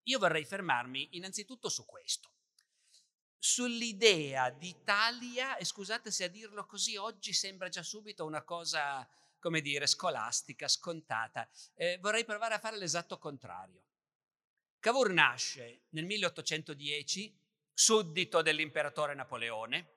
[0.03, 2.31] io vorrei fermarmi innanzitutto su questo,
[3.37, 9.07] sull'idea d'Italia, e scusate se a dirlo così oggi sembra già subito una cosa
[9.41, 11.49] come dire, scolastica, scontata.
[11.73, 13.81] Eh, vorrei provare a fare l'esatto contrario.
[14.79, 17.37] Cavour nasce nel 1810,
[17.73, 19.95] suddito dell'imperatore Napoleone,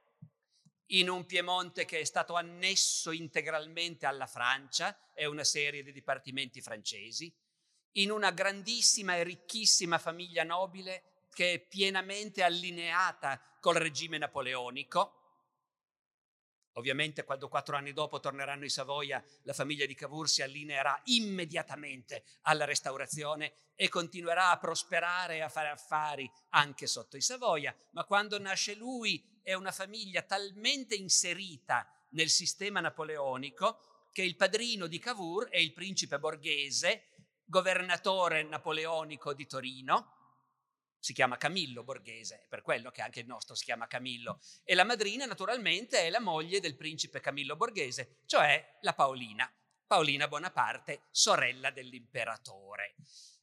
[0.88, 6.60] in un Piemonte che è stato annesso integralmente alla Francia e una serie di dipartimenti
[6.60, 7.32] francesi,
[7.92, 15.23] in una grandissima e ricchissima famiglia nobile che è pienamente allineata col regime napoleonico,
[16.74, 22.24] Ovviamente quando quattro anni dopo torneranno i Savoia, la famiglia di Cavour si allineerà immediatamente
[22.42, 28.04] alla restaurazione e continuerà a prosperare e a fare affari anche sotto i Savoia, ma
[28.04, 34.98] quando nasce lui è una famiglia talmente inserita nel sistema napoleonico che il padrino di
[34.98, 37.08] Cavour è il principe borghese,
[37.44, 40.23] governatore napoleonico di Torino,
[41.04, 44.40] si chiama Camillo Borghese, è per quello che anche il nostro si chiama Camillo.
[44.64, 49.52] E la madrina naturalmente è la moglie del principe Camillo Borghese, cioè la Paolina,
[49.86, 52.94] Paolina Bonaparte, sorella dell'imperatore.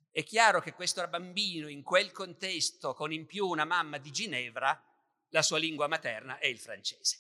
[0.10, 4.84] È chiaro che questo bambino in quel contesto, con in più una mamma di Ginevra,
[5.30, 7.20] la sua lingua materna è il francese.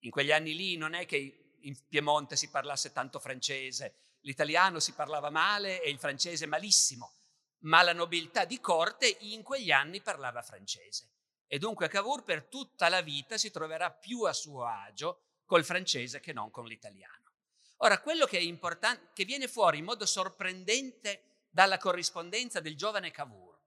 [0.00, 4.92] In quegli anni lì non è che in Piemonte si parlasse tanto francese, l'italiano si
[4.92, 7.19] parlava male e il francese malissimo
[7.60, 11.10] ma la nobiltà di corte in quegli anni parlava francese.
[11.46, 16.20] E dunque Cavour per tutta la vita si troverà più a suo agio col francese
[16.20, 17.32] che non con l'italiano.
[17.78, 23.10] Ora, quello che è importante, che viene fuori in modo sorprendente dalla corrispondenza del giovane
[23.10, 23.58] Cavour,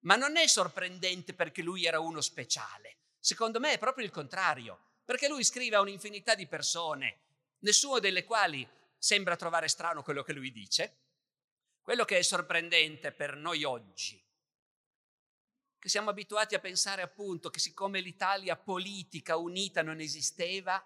[0.00, 2.96] ma non è sorprendente perché lui era uno speciale.
[3.20, 7.20] Secondo me è proprio il contrario, perché lui scrive a un'infinità di persone,
[7.60, 11.11] nessuno delle quali sembra trovare strano quello che lui dice,
[11.82, 14.24] quello che è sorprendente per noi oggi,
[15.78, 20.84] che siamo abituati a pensare appunto che siccome l'Italia politica unita non esisteva,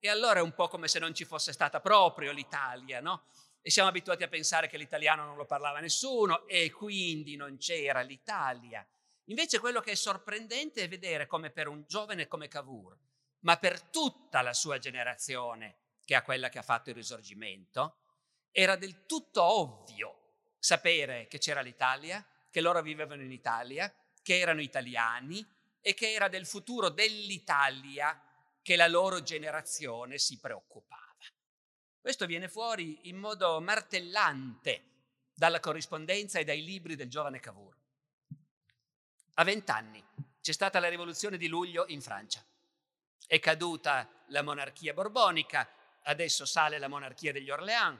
[0.00, 3.26] e allora è un po' come se non ci fosse stata proprio l'Italia, no?
[3.60, 8.00] E siamo abituati a pensare che l'italiano non lo parlava nessuno e quindi non c'era
[8.00, 8.84] l'Italia.
[9.26, 12.98] Invece quello che è sorprendente è vedere come per un giovane come Cavour,
[13.42, 17.98] ma per tutta la sua generazione, che è quella che ha fatto il risorgimento,
[18.50, 20.21] era del tutto ovvio
[20.62, 23.92] sapere che c'era l'Italia, che loro vivevano in Italia,
[24.22, 25.44] che erano italiani
[25.80, 28.22] e che era del futuro dell'Italia
[28.62, 31.02] che la loro generazione si preoccupava.
[32.00, 34.84] Questo viene fuori in modo martellante
[35.34, 37.76] dalla corrispondenza e dai libri del giovane Cavour.
[39.34, 40.00] A vent'anni
[40.40, 42.40] c'è stata la rivoluzione di luglio in Francia.
[43.26, 45.68] È caduta la monarchia borbonica,
[46.02, 47.98] adesso sale la monarchia degli Orléans.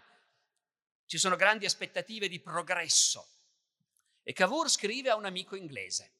[1.13, 3.29] Ci sono grandi aspettative di progresso.
[4.23, 6.15] E Cavour scrive a un amico inglese.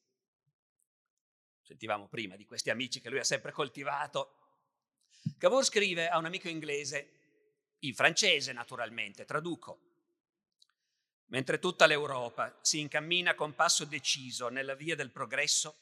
[1.63, 4.37] Sentivamo prima di questi amici che lui ha sempre coltivato.
[5.39, 9.81] Cavour scrive a un amico inglese, in francese naturalmente, traduco.
[11.29, 15.75] Mentre tutta l'Europa si incammina con passo deciso nella via del progresso,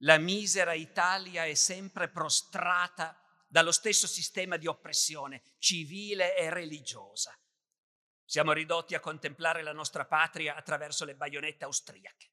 [0.00, 3.18] la misera Italia è sempre prostrata
[3.48, 7.34] dallo stesso sistema di oppressione civile e religiosa.
[8.28, 12.32] Siamo ridotti a contemplare la nostra patria attraverso le baionette austriache.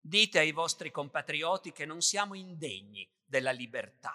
[0.00, 4.12] Dite ai vostri compatrioti che non siamo indegni della libertà.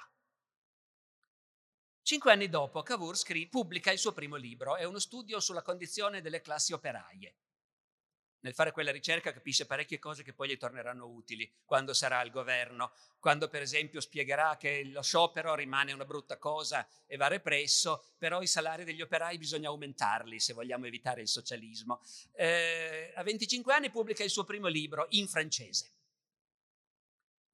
[2.01, 6.21] Cinque anni dopo, Cavour scrive, pubblica il suo primo libro, è uno studio sulla condizione
[6.21, 7.37] delle classi operaie.
[8.41, 12.29] Nel fare quella ricerca capisce parecchie cose che poi gli torneranno utili quando sarà al
[12.29, 18.05] governo, quando per esempio spiegherà che lo sciopero rimane una brutta cosa e va represso,
[18.17, 22.01] però i salari degli operai bisogna aumentarli se vogliamo evitare il socialismo.
[22.33, 25.93] Eh, a 25 anni pubblica il suo primo libro in francese.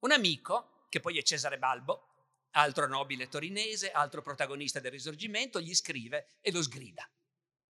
[0.00, 2.12] Un amico, che poi è Cesare Balbo,
[2.52, 7.08] altro nobile torinese, altro protagonista del risorgimento, gli scrive e lo sgrida.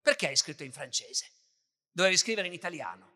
[0.01, 1.31] Perché hai scritto in francese?
[1.95, 3.11] Dovevi scrivere in italiano.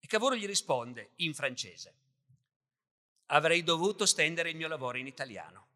[0.00, 1.94] E Cavour gli risponde in francese.
[3.26, 5.68] Avrei dovuto stendere il mio lavoro in italiano.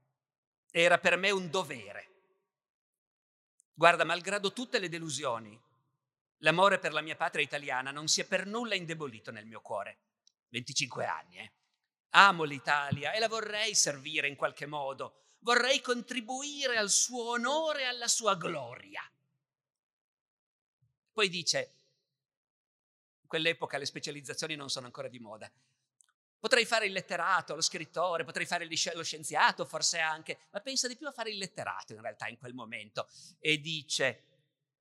[0.73, 2.07] Era per me un dovere.
[3.73, 5.57] Guarda, malgrado tutte le delusioni,
[6.39, 9.99] l'amore per la mia patria italiana non si è per nulla indebolito nel mio cuore.
[10.49, 11.53] 25 anni, eh?
[12.11, 15.27] Amo l'Italia e la vorrei servire in qualche modo.
[15.41, 19.09] Vorrei contribuire al suo onore e alla sua gloria.
[21.19, 21.75] Poi dice,
[23.23, 25.51] in quell'epoca le specializzazioni non sono ancora di moda.
[26.39, 30.95] Potrei fare il letterato, lo scrittore, potrei fare lo scienziato, forse anche, ma pensa di
[30.95, 33.09] più a fare il letterato in realtà in quel momento.
[33.41, 34.27] E dice,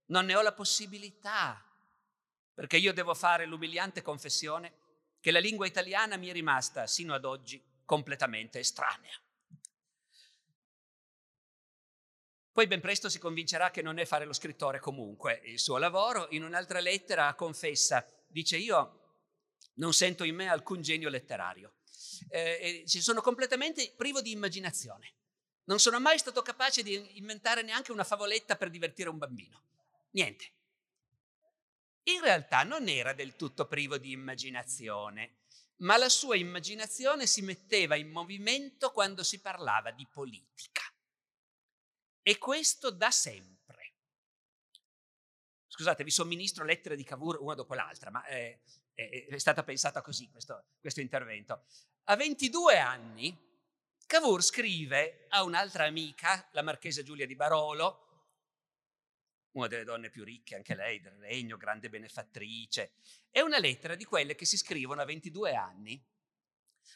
[0.09, 1.59] non ne ho la possibilità,
[2.53, 4.77] perché io devo fare l'umiliante confessione
[5.19, 9.19] che la lingua italiana mi è rimasta sino ad oggi completamente estranea.
[12.57, 16.25] Poi ben presto si convincerà che non è fare lo scrittore comunque il suo lavoro.
[16.31, 19.19] In un'altra lettera confessa, dice io
[19.75, 21.75] non sento in me alcun genio letterario,
[22.29, 25.13] eh, ci sono completamente privo di immaginazione.
[25.65, 29.61] Non sono mai stato capace di inventare neanche una favoletta per divertire un bambino.
[30.13, 30.45] Niente
[32.05, 35.41] in realtà non era del tutto privo di immaginazione,
[35.81, 40.81] ma la sua immaginazione si metteva in movimento quando si parlava di politica.
[42.27, 43.93] E questo da sempre.
[45.65, 48.59] Scusate, vi somministro lettere di Cavour una dopo l'altra, ma è,
[48.93, 51.63] è, è stata pensata così questo, questo intervento.
[52.03, 53.33] A 22 anni
[54.05, 58.25] Cavour scrive a un'altra amica, la marchesa Giulia di Barolo,
[59.51, 62.95] una delle donne più ricche, anche lei, del regno, grande benefattrice.
[63.29, 66.05] È una lettera di quelle che si scrivono a 22 anni.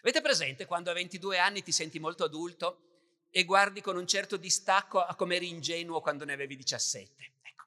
[0.01, 2.90] Avete presente quando a 22 anni ti senti molto adulto
[3.32, 7.34] e guardi con un certo distacco a come eri ingenuo quando ne avevi 17?
[7.41, 7.65] Ecco.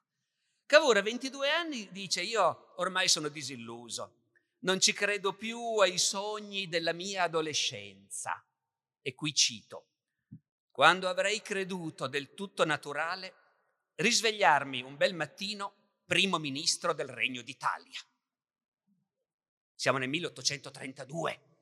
[0.65, 4.21] Cavour a 22 anni dice io ormai sono disilluso,
[4.59, 8.45] non ci credo più ai sogni della mia adolescenza.
[9.01, 9.87] E qui cito,
[10.71, 13.33] quando avrei creduto del tutto naturale
[13.95, 17.99] risvegliarmi un bel mattino primo ministro del Regno d'Italia.
[19.73, 21.54] Siamo nel 1832.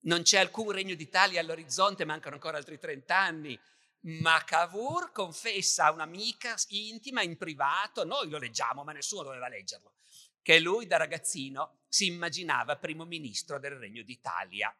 [0.00, 3.60] Non c'è alcun Regno d'Italia all'orizzonte, mancano ancora altri 30 anni.
[4.00, 9.94] Ma Cavour confessa a un'amica intima in privato, noi lo leggiamo, ma nessuno doveva leggerlo,
[10.40, 14.74] che lui da ragazzino si immaginava primo ministro del Regno d'Italia.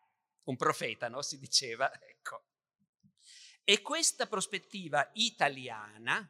[0.44, 1.20] Un profeta, no?
[1.22, 2.44] Si diceva, ecco.
[3.64, 6.26] E questa prospettiva italiana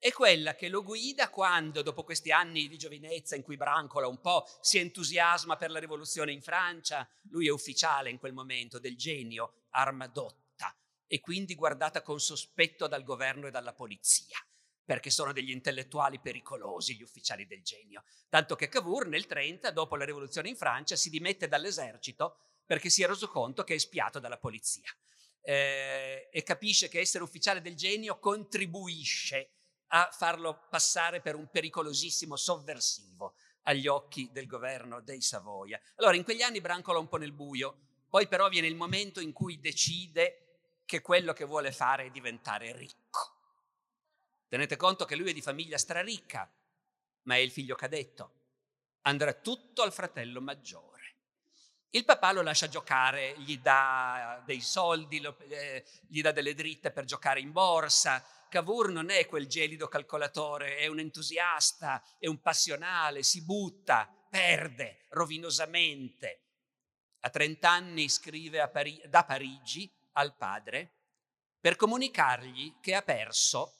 [0.00, 4.18] è quella che lo guida quando, dopo questi anni di giovinezza in cui brancola un
[4.18, 8.96] po', si entusiasma per la rivoluzione in Francia, lui è ufficiale in quel momento del
[8.96, 10.74] genio, armadotta,
[11.06, 14.38] e quindi guardata con sospetto dal governo e dalla polizia,
[14.82, 18.02] perché sono degli intellettuali pericolosi gli ufficiali del genio.
[18.30, 23.02] Tanto che Cavour nel 30, dopo la rivoluzione in Francia, si dimette dall'esercito perché si
[23.02, 24.88] è reso conto che è spiato dalla polizia.
[25.42, 29.56] Eh, e capisce che essere ufficiale del genio contribuisce
[29.92, 35.80] a farlo passare per un pericolosissimo sovversivo agli occhi del governo dei Savoia.
[35.96, 39.32] Allora, in quegli anni brancola un po' nel buio, poi però viene il momento in
[39.32, 40.46] cui decide
[40.84, 43.36] che quello che vuole fare è diventare ricco.
[44.48, 46.50] Tenete conto che lui è di famiglia straricca,
[47.22, 48.32] ma è il figlio cadetto.
[49.02, 50.99] Andrà tutto al fratello maggiore.
[51.92, 56.92] Il papà lo lascia giocare, gli dà dei soldi, lo, eh, gli dà delle dritte
[56.92, 58.24] per giocare in borsa.
[58.48, 65.06] Cavour non è quel gelido calcolatore, è un entusiasta, è un passionale, si butta, perde
[65.08, 66.42] rovinosamente.
[67.20, 70.92] A 30 anni scrive Pari- da Parigi al padre
[71.60, 73.78] per comunicargli che ha perso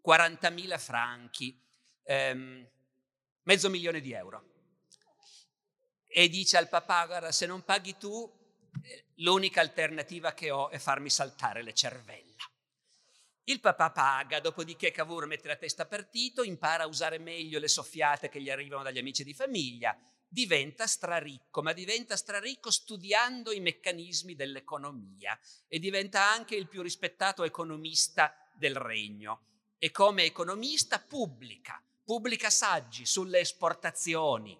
[0.00, 1.60] 40.000 franchi,
[2.04, 2.68] ehm,
[3.42, 4.57] mezzo milione di euro
[6.08, 8.30] e dice al papà, guarda, se non paghi tu,
[8.82, 12.36] eh, l'unica alternativa che ho è farmi saltare le cervella.
[13.44, 18.28] Il papà paga, dopodiché Cavour mette la testa partito, impara a usare meglio le soffiate
[18.28, 19.98] che gli arrivano dagli amici di famiglia,
[20.28, 27.44] diventa straricco, ma diventa straricco studiando i meccanismi dell'economia e diventa anche il più rispettato
[27.44, 29.44] economista del regno.
[29.78, 34.58] E come economista pubblica, pubblica saggi sulle esportazioni,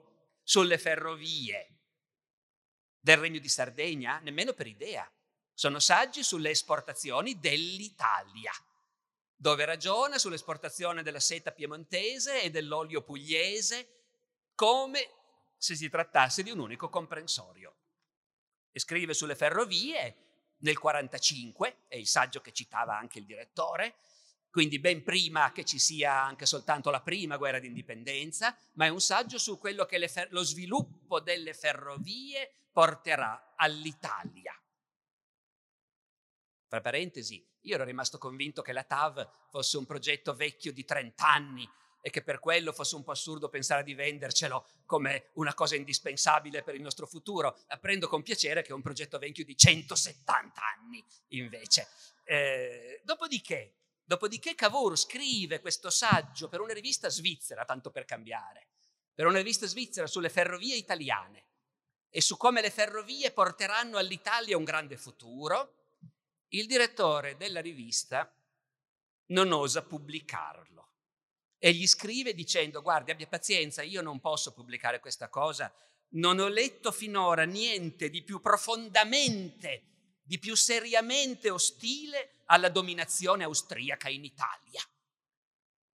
[0.49, 1.77] sulle ferrovie
[2.99, 5.07] del Regno di Sardegna, nemmeno per idea.
[5.53, 8.53] Sono saggi sulle esportazioni dell'Italia,
[9.37, 14.07] dove ragiona sull'esportazione della seta piemontese e dell'olio pugliese
[14.55, 15.11] come
[15.59, 17.77] se si trattasse di un unico comprensorio.
[18.73, 20.01] E scrive sulle ferrovie
[20.61, 23.97] nel 1945, è il saggio che citava anche il direttore,
[24.59, 29.01] quindi ben prima che ci sia anche soltanto la prima guerra d'indipendenza, ma è un
[29.01, 34.53] saggio su quello che fer- lo sviluppo delle ferrovie porterà all'Italia.
[36.67, 41.25] Tra parentesi, io ero rimasto convinto che la TAV fosse un progetto vecchio di 30
[41.25, 45.77] anni e che per quello fosse un po' assurdo pensare di vendercelo come una cosa
[45.77, 47.57] indispensabile per il nostro futuro.
[47.69, 51.87] Apprendo con piacere che è un progetto vecchio di 170 anni, invece.
[52.25, 53.78] Eh, dopodiché,
[54.09, 58.69] Dopodiché Cavour scrive questo saggio per una rivista svizzera, tanto per cambiare,
[59.13, 61.45] per una rivista svizzera sulle ferrovie italiane.
[62.09, 65.91] E su come le ferrovie porteranno all'Italia un grande futuro,
[66.55, 68.35] il direttore della rivista
[69.27, 70.93] non osa pubblicarlo.
[71.59, 75.71] E gli scrive dicendo guardi abbia pazienza, io non posso pubblicare questa cosa,
[76.13, 79.98] non ho letto finora niente di più profondamente,
[80.29, 84.83] di più seriamente ostile alla dominazione austriaca in Italia.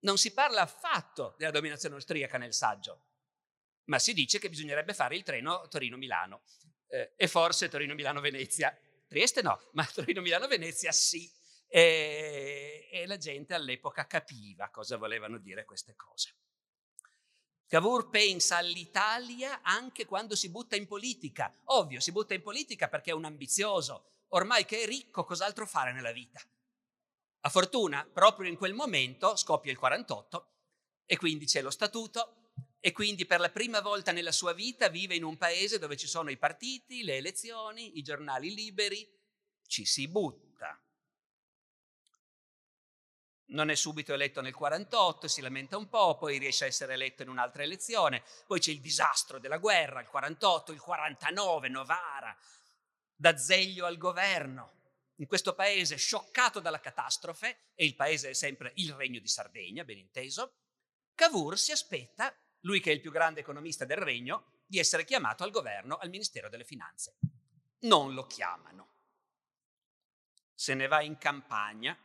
[0.00, 3.04] Non si parla affatto della dominazione austriaca nel saggio,
[3.84, 6.42] ma si dice che bisognerebbe fare il treno Torino-Milano
[6.88, 8.76] eh, e forse Torino-Milano-Venezia.
[9.06, 11.32] Trieste no, ma Torino-Milano-Venezia sì.
[11.68, 16.34] E, e la gente all'epoca capiva cosa volevano dire queste cose.
[17.68, 21.52] Cavour pensa all'Italia anche quando si butta in politica.
[21.66, 25.92] Ovvio, si butta in politica perché è un ambizioso, ormai che è ricco, cos'altro fare
[25.92, 26.40] nella vita?
[27.40, 30.52] A fortuna, proprio in quel momento scoppia il 48
[31.06, 35.14] e quindi c'è lo statuto e quindi per la prima volta nella sua vita vive
[35.14, 39.06] in un paese dove ci sono i partiti, le elezioni, i giornali liberi,
[39.66, 40.78] ci si butta.
[43.46, 47.22] Non è subito eletto nel 48, si lamenta un po', poi riesce a essere eletto
[47.22, 52.36] in un'altra elezione, poi c'è il disastro della guerra, il 48, il 49, Novara,
[53.14, 54.72] D'Azeglio al governo.
[55.16, 59.84] In questo paese scioccato dalla catastrofe, e il paese è sempre il regno di Sardegna,
[59.84, 60.56] ben inteso,
[61.14, 65.44] Cavour si aspetta, lui che è il più grande economista del regno, di essere chiamato
[65.44, 67.18] al governo, al Ministero delle Finanze.
[67.80, 68.92] Non lo chiamano.
[70.54, 71.96] Se ne va in campagna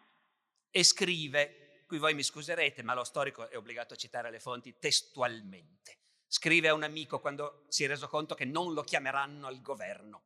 [0.70, 4.78] e scrive, qui voi mi scuserete, ma lo storico è obbligato a citare le fonti
[4.78, 5.98] testualmente.
[6.28, 10.26] Scrive a un amico quando si è reso conto che non lo chiameranno al governo.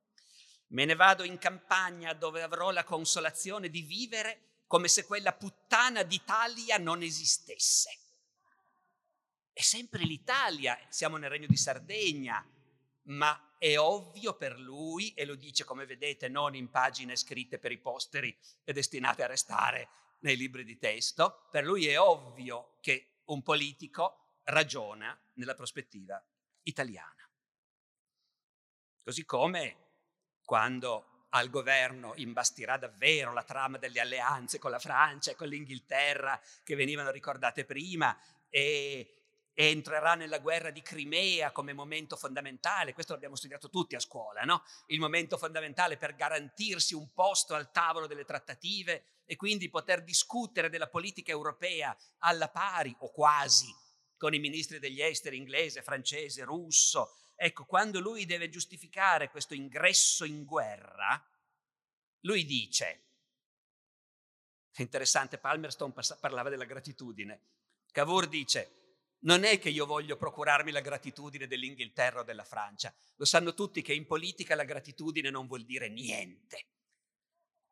[0.73, 6.01] Me ne vado in campagna dove avrò la consolazione di vivere come se quella puttana
[6.01, 7.99] d'Italia non esistesse.
[9.53, 12.43] È sempre l'Italia, siamo nel regno di Sardegna,
[13.03, 17.71] ma è ovvio per lui, e lo dice come vedete non in pagine scritte per
[17.71, 19.89] i posteri e destinate a restare
[20.21, 26.19] nei libri di testo, per lui è ovvio che un politico ragiona nella prospettiva
[26.63, 27.29] italiana.
[29.03, 29.77] Così come
[30.45, 36.39] quando al governo imbastirà davvero la trama delle alleanze con la Francia e con l'Inghilterra
[36.63, 38.15] che venivano ricordate prima
[38.49, 39.23] e
[39.55, 44.63] entrerà nella guerra di Crimea come momento fondamentale, questo l'abbiamo studiato tutti a scuola, no?
[44.87, 50.69] il momento fondamentale per garantirsi un posto al tavolo delle trattative e quindi poter discutere
[50.69, 53.73] della politica europea alla pari o quasi
[54.17, 60.25] con i ministri degli esteri inglese, francese, russo, Ecco, quando lui deve giustificare questo ingresso
[60.25, 61.21] in guerra,
[62.21, 62.85] lui dice,
[64.71, 67.41] è interessante, Palmerston parlava della gratitudine,
[67.91, 68.83] Cavour dice,
[69.23, 72.93] non è che io voglio procurarmi la gratitudine dell'Inghilterra o della Francia.
[73.15, 76.65] Lo sanno tutti che in politica la gratitudine non vuol dire niente.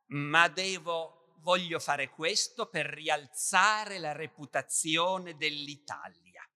[0.07, 6.47] Ma devo, voglio fare questo per rialzare la reputazione dell'Italia.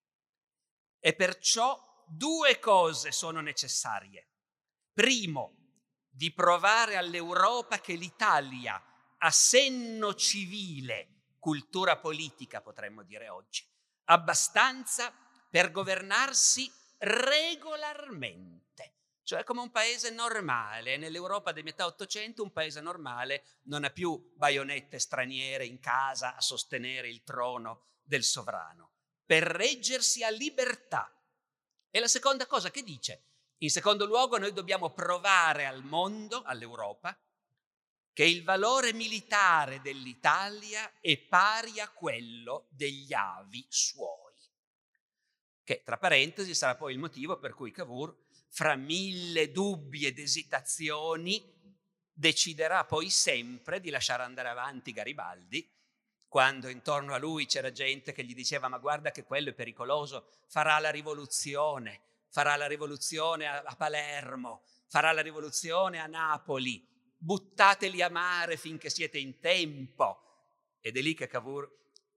[0.99, 4.29] E perciò due cose sono necessarie.
[4.93, 5.55] Primo,
[6.09, 8.81] di provare all'Europa che l'Italia
[9.17, 13.67] ha senno civile, cultura politica potremmo dire oggi,
[14.05, 15.13] abbastanza
[15.49, 18.93] per governarsi regolarmente,
[19.23, 20.97] cioè come un paese normale.
[20.97, 26.41] Nell'Europa di metà Ottocento un paese normale non ha più baionette straniere in casa a
[26.41, 28.91] sostenere il trono del sovrano,
[29.25, 31.11] per reggersi a libertà.
[31.95, 33.23] E la seconda cosa che dice,
[33.59, 37.17] in secondo luogo noi dobbiamo provare al mondo, all'Europa,
[38.11, 44.33] che il valore militare dell'Italia è pari a quello degli avi suoi.
[45.63, 48.13] Che, tra parentesi, sarà poi il motivo per cui Cavour,
[48.49, 51.49] fra mille dubbi ed esitazioni,
[52.11, 55.65] deciderà poi sempre di lasciare andare avanti Garibaldi,
[56.27, 60.29] quando intorno a lui c'era gente che gli diceva ma guarda che quello è pericoloso,
[60.47, 68.09] farà la rivoluzione, farà la rivoluzione a Palermo, farà la rivoluzione a Napoli buttateli a
[68.09, 70.21] mare finché siete in tempo.
[70.79, 71.67] Ed è lì che Cavour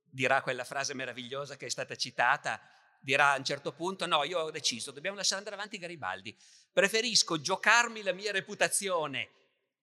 [0.03, 2.61] dirà quella frase meravigliosa che è stata citata,
[3.01, 6.37] dirà a un certo punto, no, io ho deciso, dobbiamo lasciare andare avanti Garibaldi,
[6.73, 9.31] preferisco giocarmi la mia reputazione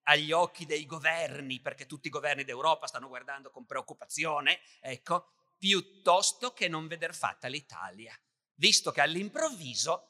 [0.05, 6.53] agli occhi dei governi, perché tutti i governi d'Europa stanno guardando con preoccupazione, ecco, piuttosto
[6.53, 8.17] che non veder fatta l'Italia,
[8.55, 10.09] visto che all'improvviso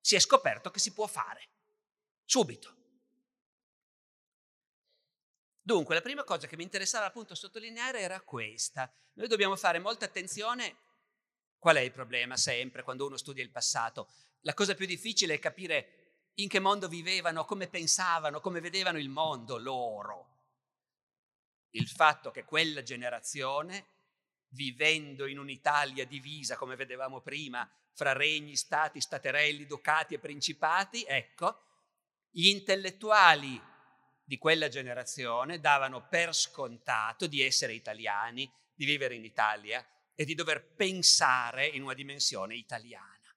[0.00, 1.48] si è scoperto che si può fare,
[2.24, 2.76] subito.
[5.60, 8.90] Dunque, la prima cosa che mi interessava appunto sottolineare era questa.
[9.14, 10.76] Noi dobbiamo fare molta attenzione.
[11.58, 14.08] Qual è il problema sempre quando uno studia il passato?
[14.42, 15.97] La cosa più difficile è capire
[16.40, 20.36] in che mondo vivevano, come pensavano, come vedevano il mondo loro.
[21.70, 23.86] Il fatto che quella generazione,
[24.50, 31.62] vivendo in un'Italia divisa, come vedevamo prima, fra regni, stati, staterelli, ducati e principati, ecco,
[32.30, 33.60] gli intellettuali
[34.22, 39.84] di quella generazione davano per scontato di essere italiani, di vivere in Italia
[40.14, 43.34] e di dover pensare in una dimensione italiana.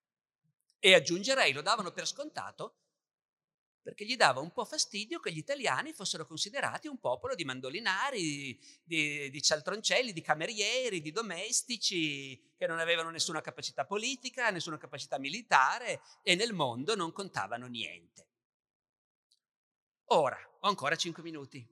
[0.78, 2.76] E aggiungerei, lo davano per scontato
[3.82, 8.60] perché gli dava un po' fastidio che gli italiani fossero considerati un popolo di mandolinari,
[8.84, 15.18] di, di, cialtroncelli, di camerieri, di domestici, che non avevano nessuna capacità politica, nessuna capacità
[15.18, 18.28] militare e nel mondo non contavano niente.
[20.06, 21.66] Ora, ho ancora cinque minuti.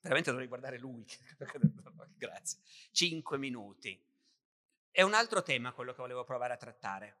[0.00, 1.04] Veramente dovrei guardare lui.
[2.16, 2.58] Grazie.
[2.92, 3.98] Cinque minuti.
[4.90, 7.16] È un altro tema quello che volevo provare a trattare,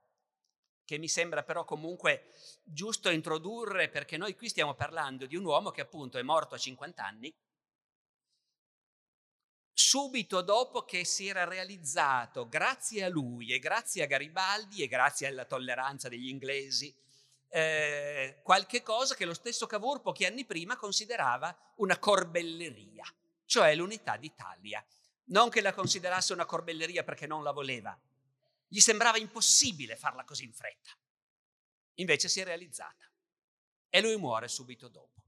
[0.88, 2.30] che mi sembra però comunque
[2.64, 6.58] giusto introdurre perché noi qui stiamo parlando di un uomo che appunto è morto a
[6.58, 7.34] 50 anni,
[9.70, 15.26] subito dopo che si era realizzato, grazie a lui e grazie a Garibaldi e grazie
[15.26, 16.96] alla tolleranza degli inglesi,
[17.50, 23.04] eh, qualche cosa che lo stesso Cavour pochi anni prima considerava una corbelleria,
[23.44, 24.82] cioè l'unità d'Italia.
[25.24, 27.94] Non che la considerasse una corbelleria perché non la voleva,
[28.68, 30.90] gli sembrava impossibile farla così in fretta.
[31.94, 33.10] Invece si è realizzata
[33.88, 35.22] e lui muore subito dopo.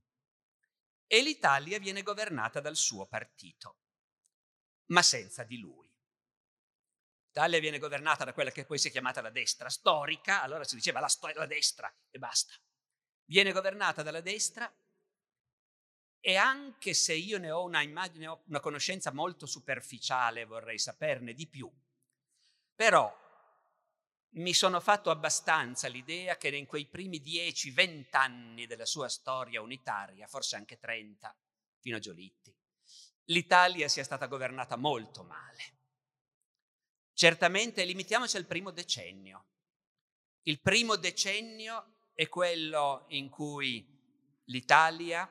[1.07, 3.78] E l'Italia viene governata dal suo partito,
[4.86, 5.88] ma senza di lui.
[7.26, 10.74] L'Italia viene governata da quella che poi si è chiamata la destra storica, allora si
[10.74, 12.55] diceva la, sto- la destra e basta.
[13.24, 14.72] Viene governata dalla destra
[16.20, 21.32] e anche se io ne ho una immagine, ho una conoscenza molto superficiale, vorrei saperne
[21.32, 21.72] di più,
[22.74, 23.30] però
[24.35, 30.26] mi sono fatto abbastanza l'idea che in quei primi 10-20 anni della sua storia unitaria,
[30.26, 31.35] forse anche 30,
[31.81, 32.55] fino a Giolitti,
[33.24, 35.78] l'Italia sia stata governata molto male.
[37.12, 39.47] Certamente limitiamoci al primo decennio.
[40.43, 43.87] Il primo decennio è quello in cui
[44.45, 45.28] l'Italia,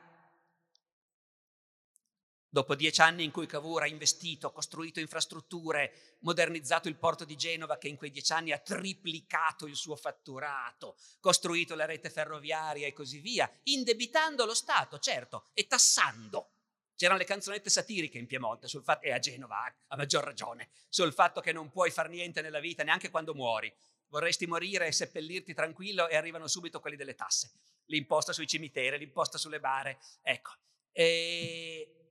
[2.50, 7.78] dopo dieci anni in cui Cavour ha investito, costruito infrastrutture, modernizzato il porto di Genova
[7.78, 12.94] che in quei dieci anni ha triplicato il suo fatturato, costruito la rete ferroviaria e
[12.94, 16.52] così via, indebitando lo Stato, certo, e tassando
[17.00, 21.40] C'erano le canzonette satiriche in Piemonte fatto, e a Genova a maggior ragione, sul fatto
[21.40, 23.74] che non puoi far niente nella vita neanche quando muori.
[24.10, 27.52] Vorresti morire e seppellirti tranquillo e arrivano subito quelli delle tasse.
[27.86, 29.98] L'imposta sui cimiteri, l'imposta sulle bare.
[30.22, 30.52] Ecco.
[30.92, 32.09] E,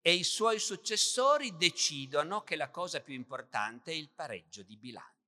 [0.00, 5.18] e i suoi successori decidono che la cosa più importante è il pareggio di bilancio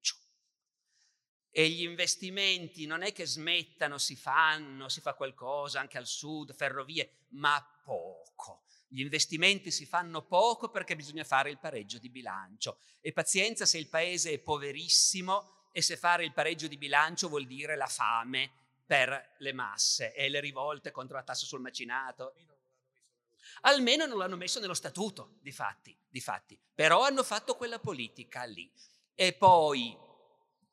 [1.53, 6.55] e gli investimenti non è che smettano, si fanno, si fa qualcosa anche al sud,
[6.55, 8.63] ferrovie, ma poco.
[8.87, 12.79] Gli investimenti si fanno poco perché bisogna fare il pareggio di bilancio.
[13.01, 17.47] E pazienza se il paese è poverissimo e se fare il pareggio di bilancio vuol
[17.47, 18.51] dire la fame
[18.87, 22.35] per le masse e le rivolte contro la tassa sul macinato.
[23.63, 26.59] Almeno non l'hanno messo nello statuto, di fatti, di fatti.
[26.75, 28.71] Però hanno fatto quella politica lì.
[29.15, 30.09] E poi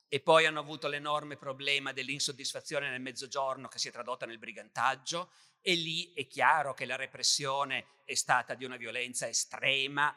[0.09, 5.31] e poi hanno avuto l'enorme problema dell'insoddisfazione nel mezzogiorno che si è tradotta nel brigantaggio
[5.59, 10.15] e lì è chiaro che la repressione è stata di una violenza estrema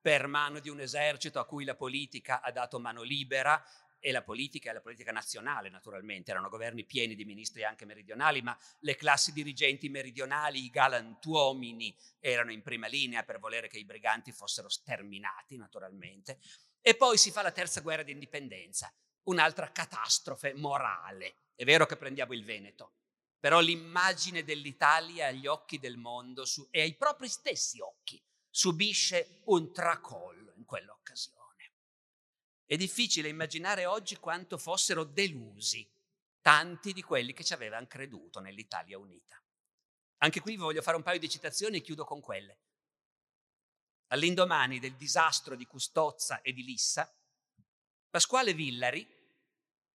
[0.00, 3.62] per mano di un esercito a cui la politica ha dato mano libera
[4.00, 8.42] e la politica è la politica nazionale naturalmente, erano governi pieni di ministri anche meridionali,
[8.42, 13.84] ma le classi dirigenti meridionali, i galantuomini, erano in prima linea per volere che i
[13.84, 16.40] briganti fossero sterminati naturalmente.
[16.80, 18.92] E poi si fa la terza guerra di indipendenza,
[19.24, 21.36] un'altra catastrofe morale.
[21.54, 22.94] È vero che prendiamo il Veneto,
[23.38, 29.72] però l'immagine dell'Italia agli occhi del mondo su, e ai propri stessi occhi subisce un
[29.72, 30.99] tracollo in quell'occasione.
[32.70, 35.84] È difficile immaginare oggi quanto fossero delusi
[36.40, 39.42] tanti di quelli che ci avevano creduto nell'Italia unita.
[40.18, 42.58] Anche qui voglio fare un paio di citazioni e chiudo con quelle.
[44.12, 47.12] All'indomani del disastro di Custozza e di Lissa,
[48.08, 49.04] Pasquale Villari,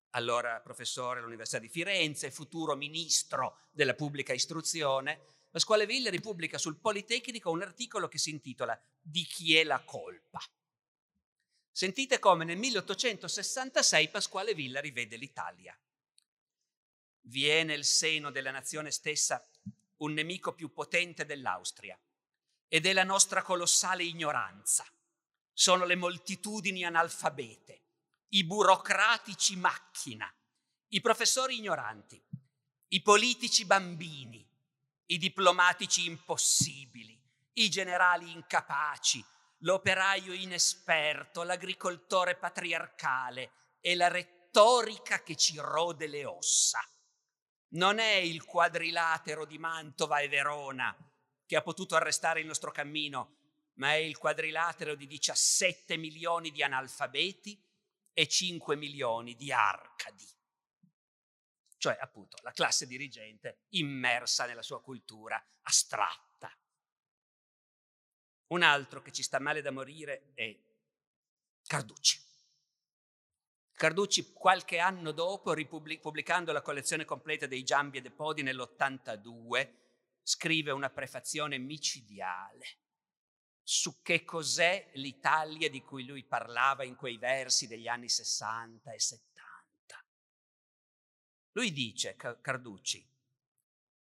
[0.09, 7.51] allora professore all'Università di Firenze, futuro ministro della pubblica istruzione, Pasquale Villari pubblica sul Politecnico
[7.51, 10.41] un articolo che si intitola Di chi è la colpa?
[11.77, 15.77] Sentite come nel 1866 Pasquale Villari vede l'Italia.
[17.23, 19.45] Vi è nel seno della nazione stessa
[19.97, 21.99] un nemico più potente dell'Austria
[22.69, 24.85] ed è la nostra colossale ignoranza.
[25.51, 27.81] Sono le moltitudini analfabete
[28.29, 30.33] i burocratici macchina,
[30.93, 32.23] i professori ignoranti,
[32.87, 34.47] i politici bambini,
[35.07, 37.21] i diplomatici impossibili,
[37.55, 39.21] i generali incapaci,
[39.65, 46.79] l'operaio inesperto, l'agricoltore patriarcale e la retorica che ci rode le ossa.
[47.69, 50.95] Non è il quadrilatero di Mantova e Verona
[51.45, 53.37] che ha potuto arrestare il nostro cammino,
[53.73, 57.61] ma è il quadrilatero di 17 milioni di analfabeti
[58.13, 60.27] e 5 milioni di arcadi,
[61.77, 66.24] cioè appunto la classe dirigente immersa nella sua cultura astratta.
[68.47, 70.55] Un altro che ci sta male da morire è
[71.65, 72.21] Carducci.
[73.71, 75.53] Carducci qualche anno dopo,
[75.99, 79.69] pubblicando la collezione completa dei Giambi e dei Podi nell'82,
[80.21, 82.77] scrive una prefazione micidiale
[83.63, 88.99] su che cos'è l'Italia di cui lui parlava in quei versi degli anni 60 e
[88.99, 90.05] 70.
[91.53, 93.05] Lui dice, Carducci,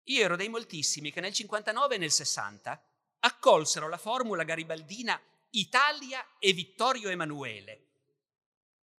[0.03, 2.94] io ero dei moltissimi che nel 59 e nel 60
[3.25, 5.19] accolsero la formula garibaldina
[5.51, 7.87] Italia e Vittorio Emanuele,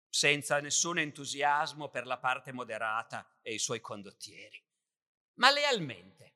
[0.08, 4.60] senza nessun entusiasmo per la parte moderata e i suoi condottieri,
[5.34, 6.34] ma lealmente,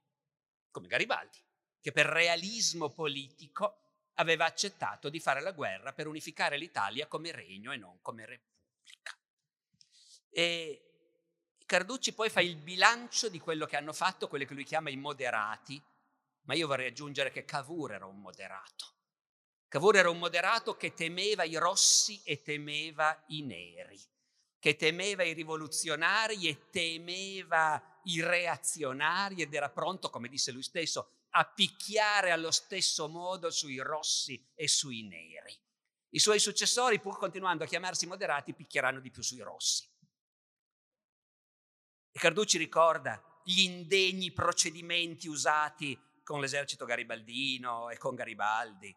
[0.71, 1.43] come Garibaldi,
[1.81, 3.79] che per realismo politico
[4.15, 9.19] aveva accettato di fare la guerra per unificare l'Italia come regno e non come repubblica.
[10.29, 10.85] E
[11.67, 14.97] Carducci poi fa il bilancio di quello che hanno fatto quelli che lui chiama i
[14.97, 15.83] moderati,
[16.43, 18.95] ma io vorrei aggiungere che Cavour era un moderato.
[19.69, 24.01] Cavour era un moderato che temeva i rossi e temeva i neri,
[24.59, 31.13] che temeva i rivoluzionari e temeva i reazionari ed era pronto, come disse lui stesso,
[31.31, 35.57] a picchiare allo stesso modo sui rossi e sui neri.
[36.11, 39.89] I suoi successori, pur continuando a chiamarsi moderati, picchieranno di più sui rossi.
[42.11, 45.97] E Carducci ricorda gli indegni procedimenti usati
[46.31, 48.97] con l'esercito garibaldino e con Garibaldi,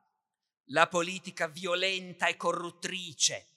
[0.66, 3.48] la politica violenta e corruttrice,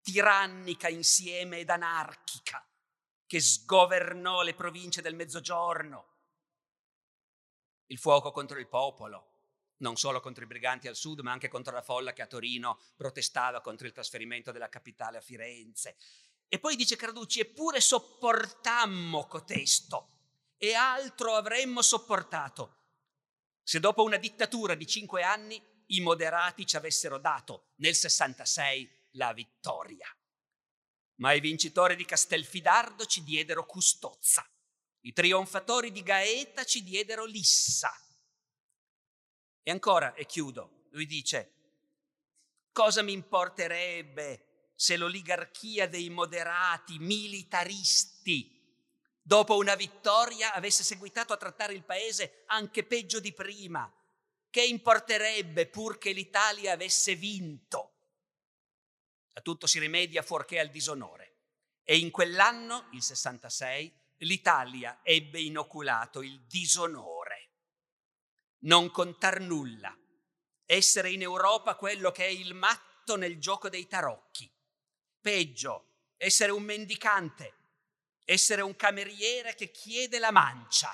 [0.00, 2.64] tirannica insieme ed anarchica,
[3.26, 6.06] che sgovernò le province del Mezzogiorno,
[7.86, 9.32] il fuoco contro il popolo,
[9.78, 12.78] non solo contro i briganti al sud, ma anche contro la folla che a Torino
[12.94, 15.96] protestava contro il trasferimento della capitale a Firenze.
[16.46, 20.10] E poi dice Carducci, eppure sopportammo cotesto
[20.58, 22.84] e altro avremmo sopportato
[23.66, 29.32] se dopo una dittatura di cinque anni i moderati ci avessero dato nel 66 la
[29.32, 30.06] vittoria.
[31.16, 34.48] Ma i vincitori di Castelfidardo ci diedero Custozza
[35.06, 37.92] i trionfatori di Gaeta ci diedero Lissa.
[39.62, 41.52] E ancora, e chiudo, lui dice,
[42.72, 48.55] cosa mi importerebbe se l'oligarchia dei moderati militaristi
[49.26, 53.92] dopo una vittoria avesse seguitato a trattare il paese anche peggio di prima.
[54.48, 57.94] Che importerebbe pur che l'Italia avesse vinto?
[59.32, 61.38] A tutto si rimedia fuorché al disonore.
[61.82, 67.50] E in quell'anno, il 66, l'Italia ebbe inoculato il disonore.
[68.60, 69.94] Non contar nulla,
[70.66, 74.48] essere in Europa quello che è il matto nel gioco dei tarocchi.
[75.20, 77.55] Peggio, essere un mendicante,
[78.26, 80.92] essere un cameriere che chiede la mancia.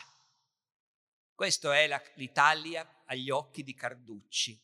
[1.34, 4.60] Questa è la, l'Italia agli occhi di Carducci.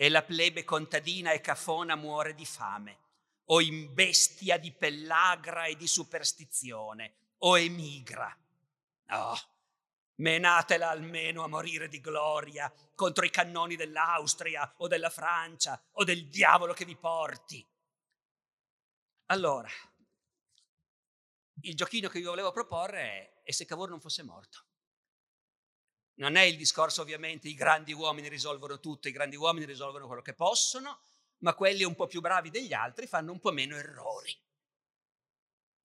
[0.00, 2.98] E la plebe contadina e cafona muore di fame,
[3.46, 8.36] o in bestia di pellagra e di superstizione, o emigra.
[9.10, 9.38] Oh,
[10.16, 16.26] menatela almeno a morire di gloria contro i cannoni dell'Austria o della Francia o del
[16.28, 17.64] diavolo che vi porti.
[19.26, 19.68] Allora,
[21.62, 24.64] il giochino che vi volevo proporre è e se Cavour non fosse morto.
[26.14, 30.22] Non è il discorso ovviamente i grandi uomini risolvono tutto, i grandi uomini risolvono quello
[30.22, 31.00] che possono,
[31.38, 34.36] ma quelli un po' più bravi degli altri fanno un po' meno errori.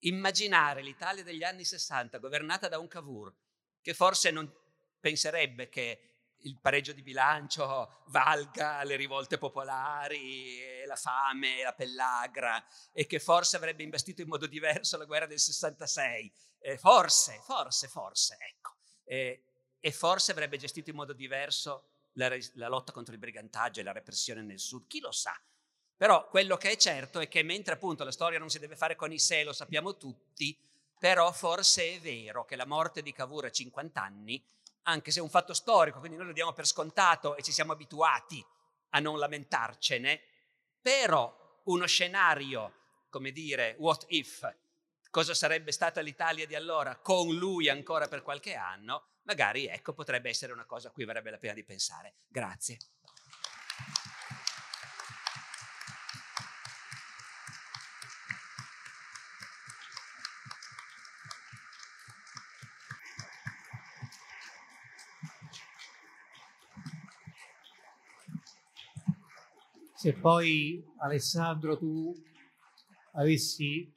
[0.00, 3.34] Immaginare l'Italia degli anni 60 governata da un Cavour
[3.80, 4.52] che forse non
[4.98, 6.13] penserebbe che
[6.44, 13.56] il pareggio di bilancio valga le rivolte popolari, la fame, la pellagra e che forse
[13.56, 16.32] avrebbe investito in modo diverso la guerra del 66.
[16.60, 18.76] Eh, forse, forse, forse, ecco.
[19.04, 19.42] Eh,
[19.80, 23.92] e forse avrebbe gestito in modo diverso la, la lotta contro il brigantaggio e la
[23.92, 24.86] repressione nel sud.
[24.86, 25.38] Chi lo sa?
[25.96, 28.96] Però quello che è certo è che mentre appunto la storia non si deve fare
[28.96, 30.56] con i sé, lo sappiamo tutti,
[30.98, 34.42] però forse è vero che la morte di Cavour a 50 anni
[34.84, 37.72] anche se è un fatto storico, quindi noi lo diamo per scontato e ci siamo
[37.72, 38.44] abituati
[38.90, 40.20] a non lamentarcene,
[40.80, 42.72] però uno scenario,
[43.10, 44.48] come dire, what if,
[45.10, 50.28] cosa sarebbe stata l'Italia di allora con lui ancora per qualche anno, magari ecco potrebbe
[50.28, 52.14] essere una cosa a cui varrebbe la pena di pensare.
[52.28, 52.78] Grazie.
[70.04, 72.14] Se poi Alessandro tu
[73.12, 73.90] avessi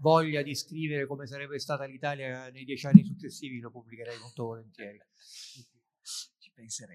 [0.00, 4.98] voglia di scrivere come sarebbe stata l'Italia nei dieci anni successivi, lo pubblicherei molto volentieri.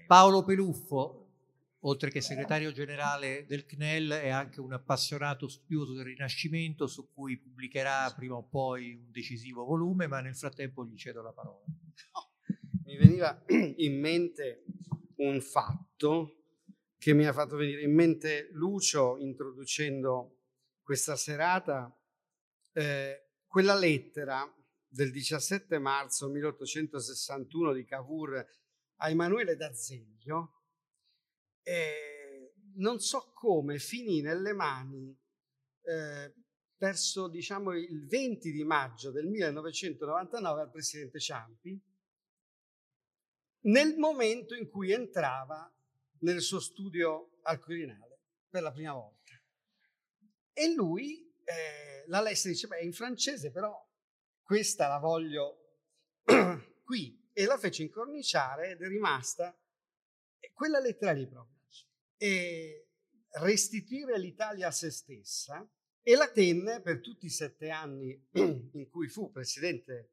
[0.08, 1.28] Paolo Peluffo,
[1.82, 7.38] oltre che segretario generale del CNEL, è anche un appassionato studioso del Rinascimento su cui
[7.38, 11.62] pubblicherà prima o poi un decisivo volume, ma nel frattempo gli cedo la parola.
[12.84, 13.44] mi veniva
[13.76, 14.64] in mente
[15.18, 16.45] un fatto
[16.98, 20.40] che mi ha fatto venire in mente Lucio introducendo
[20.82, 21.94] questa serata,
[22.72, 24.50] eh, quella lettera
[24.86, 28.46] del 17 marzo 1861 di Cavour
[28.96, 30.62] a Emanuele d'Azeglio,
[31.62, 35.14] eh, non so come finì nelle mani
[35.82, 36.34] eh,
[36.78, 41.80] verso diciamo, il 20 di maggio del 1999 al presidente Ciampi,
[43.66, 45.70] nel momento in cui entrava
[46.20, 49.32] nel suo studio al Quirinale per la prima volta.
[50.52, 53.74] E lui eh, la lesse dice, beh, in francese però
[54.42, 55.80] questa la voglio
[56.84, 57.24] qui.
[57.32, 59.54] E la fece incorniciare ed è rimasta
[60.54, 61.54] quella lettera lì proprio.
[62.16, 62.88] E
[63.32, 65.68] restituire l'Italia a se stessa
[66.02, 70.12] e la tenne per tutti i sette anni in cui fu presidente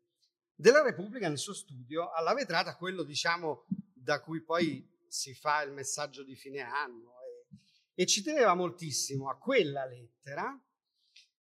[0.54, 5.72] della Repubblica nel suo studio alla vetrata, quello diciamo da cui poi si fa il
[5.72, 10.59] messaggio di fine anno e, e ci teneva moltissimo a quella lettera.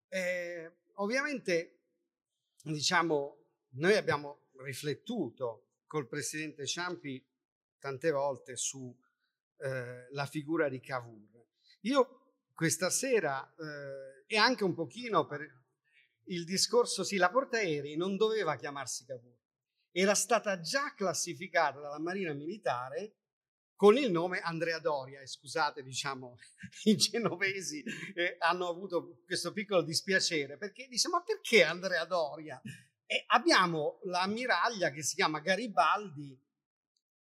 [0.07, 1.79] Eh, ovviamente,
[2.61, 3.43] diciamo,
[3.77, 7.27] noi abbiamo riflettuto col presidente Ciampi
[7.79, 8.95] tante volte su
[9.57, 11.47] eh, figura di Cavour.
[11.81, 15.41] Io questa sera eh, e anche un pochino per
[16.25, 19.39] il discorso, sì, la portaerei non doveva chiamarsi Cavour,
[19.91, 23.15] era stata già classificata dalla Marina Militare
[23.75, 25.21] con il nome Andrea Doria.
[25.21, 26.37] E scusate, diciamo,
[26.85, 32.61] i genovesi eh, hanno avuto questo piccolo dispiacere perché dice: Ma perché Andrea Doria?
[33.05, 36.41] E abbiamo l'ammiraglia che si chiama Garibaldi.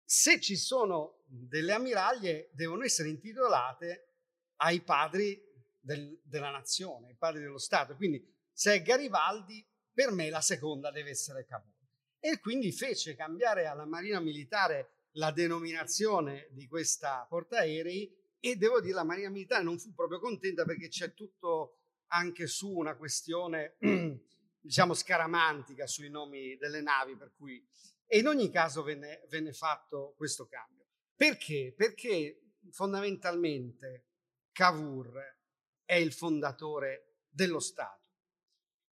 [0.04, 4.14] Se ci sono delle ammiraglie, devono essere intitolate
[4.56, 5.40] ai padri
[5.78, 7.94] del, della nazione, ai padri dello Stato.
[7.94, 11.76] Quindi, se è Garibaldi, per me la seconda deve essere Cavour.
[12.20, 18.94] E quindi fece cambiare alla Marina Militare la denominazione di questa portaerei e devo dire
[18.94, 21.78] la Marina Militare non fu proprio contenta perché c'è tutto
[22.08, 23.76] anche su una questione,
[24.60, 27.66] diciamo, scaramantica sui nomi delle navi, per cui...
[28.06, 30.86] E in ogni caso venne, venne fatto questo cambio.
[31.14, 31.74] Perché?
[31.76, 34.06] Perché fondamentalmente
[34.52, 35.36] Cavour
[35.84, 38.06] è il fondatore dello Stato.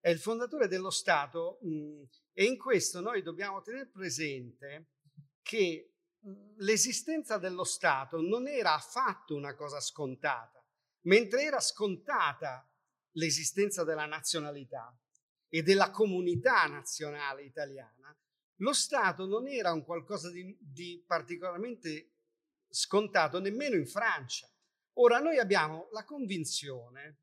[0.00, 2.02] È il fondatore dello Stato mh,
[2.32, 4.88] e in questo noi dobbiamo tenere presente
[5.42, 5.93] che
[6.56, 10.64] l'esistenza dello Stato non era affatto una cosa scontata,
[11.02, 12.68] mentre era scontata
[13.12, 14.96] l'esistenza della nazionalità
[15.48, 18.16] e della comunità nazionale italiana,
[18.58, 22.12] lo Stato non era un qualcosa di, di particolarmente
[22.68, 24.48] scontato nemmeno in Francia.
[24.94, 27.18] Ora noi abbiamo la convinzione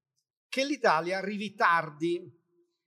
[0.47, 2.39] che l'Italia arrivi tardi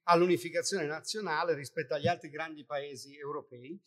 [0.04, 3.80] all'unificazione nazionale rispetto agli altri grandi paesi europei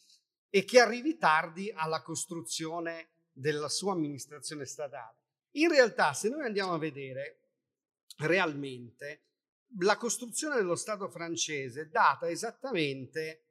[0.49, 5.17] e che arrivi tardi alla costruzione della sua amministrazione statale.
[5.51, 7.41] In realtà, se noi andiamo a vedere
[8.17, 9.23] realmente,
[9.79, 13.43] la costruzione dello Stato francese data esattamente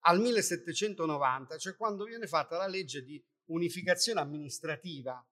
[0.00, 5.24] al 1790, cioè quando viene fatta la legge di unificazione amministrativa,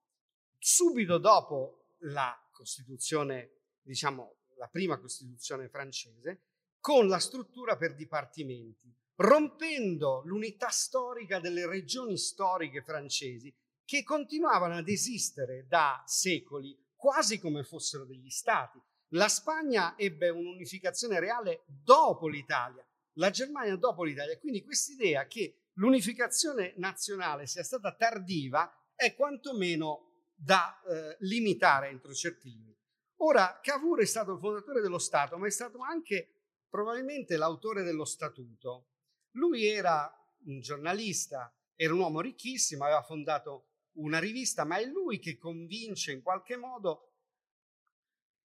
[0.58, 3.50] subito dopo la Costituzione,
[3.82, 6.42] diciamo la prima Costituzione francese,
[6.80, 13.54] con la struttura per dipartimenti rompendo l'unità storica delle regioni storiche francesi
[13.84, 18.80] che continuavano ad esistere da secoli quasi come fossero degli stati.
[19.08, 22.84] La Spagna ebbe un'unificazione reale dopo l'Italia,
[23.14, 30.80] la Germania dopo l'Italia, quindi quest'idea che l'unificazione nazionale sia stata tardiva è quantomeno da
[30.82, 32.82] eh, limitare entro certi limiti.
[33.18, 36.30] Ora, Cavour è stato il fondatore dello Stato, ma è stato anche
[36.68, 38.93] probabilmente l'autore dello Statuto.
[39.37, 40.12] Lui era
[40.47, 46.12] un giornalista, era un uomo ricchissimo, aveva fondato una rivista, ma è lui che convince
[46.12, 47.12] in qualche modo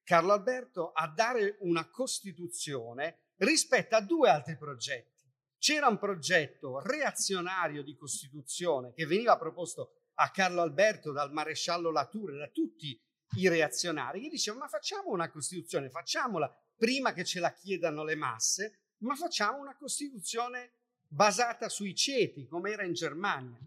[0.03, 5.27] Carlo Alberto a dare una costituzione rispetto a due altri progetti.
[5.59, 12.37] C'era un progetto reazionario di costituzione che veniva proposto a Carlo Alberto dal maresciallo Latour,
[12.37, 12.99] da tutti
[13.37, 18.15] i reazionari, che dicevano ma facciamo una costituzione, facciamola prima che ce la chiedano le
[18.15, 20.78] masse, ma facciamo una costituzione
[21.09, 23.59] basata sui ceti, come era in Germania.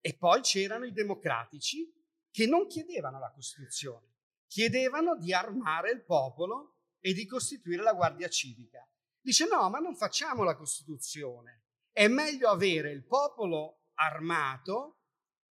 [0.00, 1.92] E poi c'erano i democratici
[2.30, 4.14] che non chiedevano la Costituzione,
[4.46, 8.88] chiedevano di armare il popolo e di costituire la Guardia Civica.
[9.20, 11.64] Dice no, ma non facciamo la Costituzione.
[11.92, 15.00] È meglio avere il popolo armato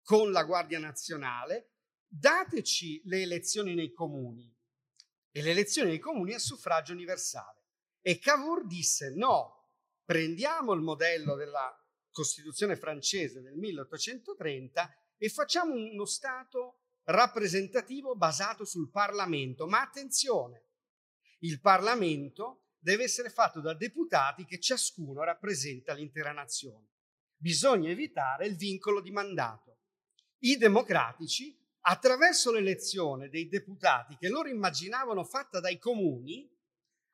[0.03, 1.71] con la Guardia Nazionale,
[2.05, 4.53] dateci le elezioni nei comuni.
[5.31, 7.61] E le elezioni nei comuni a suffragio universale.
[8.01, 9.62] E Cavour disse no,
[10.05, 11.75] prendiamo il modello della
[12.11, 19.67] Costituzione francese del 1830 e facciamo uno Stato rappresentativo basato sul Parlamento.
[19.67, 20.65] Ma attenzione,
[21.39, 26.91] il Parlamento deve essere fatto da deputati che ciascuno rappresenta l'intera nazione.
[27.35, 29.79] Bisogna evitare il vincolo di mandato.
[30.39, 36.49] I democratici, attraverso l'elezione dei deputati che loro immaginavano fatta dai comuni,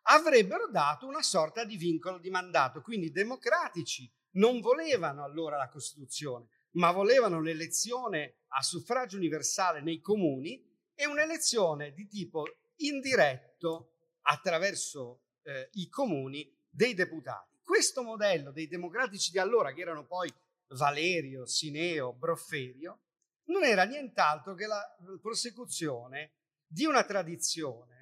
[0.04, 2.82] avrebbero dato una sorta di vincolo di mandato.
[2.82, 10.00] Quindi i democratici non volevano allora la Costituzione, ma volevano l'elezione a suffragio universale nei
[10.00, 12.43] comuni e un'elezione di tipo
[12.78, 17.58] indiretto attraverso eh, i comuni dei deputati.
[17.64, 20.32] Questo modello dei democratici di allora, che erano poi
[20.70, 23.02] Valerio, Sineo, Brofferio,
[23.45, 24.82] non era nient'altro che la
[25.22, 26.34] prosecuzione
[26.68, 27.99] di una tradizione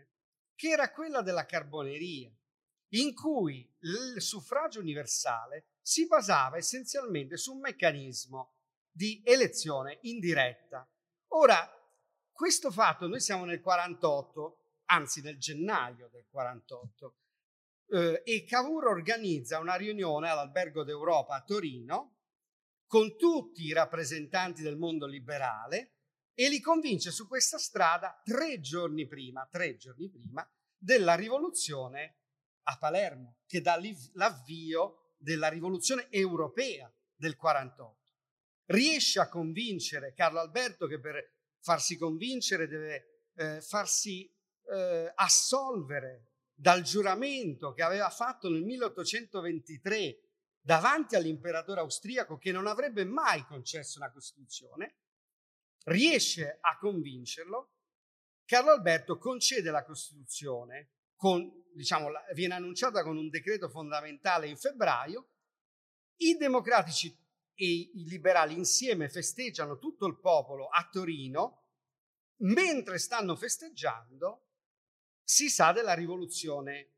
[0.57, 2.35] che era quella della carboneria,
[2.93, 8.55] in cui il suffragio universale si basava essenzialmente su un meccanismo
[8.89, 10.89] di elezione indiretta.
[11.33, 11.69] Ora,
[12.31, 17.15] questo fatto, noi siamo nel 48, anzi nel gennaio del 48,
[17.89, 22.15] eh, e Cavour organizza una riunione all'Albergo d'Europa a Torino
[22.87, 25.96] con tutti i rappresentanti del mondo liberale
[26.39, 32.19] e li convince su questa strada tre giorni prima, tre giorni prima della rivoluzione
[32.67, 33.79] a Palermo, che dà
[34.13, 37.97] l'avvio della rivoluzione europea del 48.
[38.65, 44.31] Riesce a convincere Carlo Alberto che per farsi convincere deve eh, farsi
[44.71, 50.19] eh, assolvere dal giuramento che aveva fatto nel 1823
[50.61, 54.97] davanti all'imperatore austriaco che non avrebbe mai concesso una Costituzione,
[55.87, 57.73] riesce a convincerlo,
[58.45, 65.31] Carlo Alberto concede la Costituzione, con, diciamo, viene annunciata con un decreto fondamentale in febbraio,
[66.17, 67.15] i democratici
[67.53, 71.63] e i liberali insieme festeggiano tutto il popolo a Torino
[72.41, 74.45] mentre stanno festeggiando,
[75.23, 76.93] si sa della rivoluzione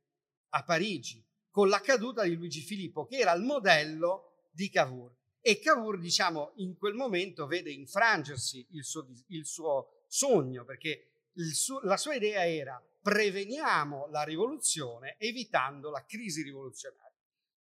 [0.49, 5.18] a Parigi, con la caduta di Luigi Filippo, che era il modello di Cavour.
[5.41, 11.09] E Cavour, diciamo, in quel momento vede infrangersi il suo, il suo sogno, perché
[11.51, 17.17] suo, la sua idea era preveniamo la rivoluzione evitando la crisi rivoluzionaria.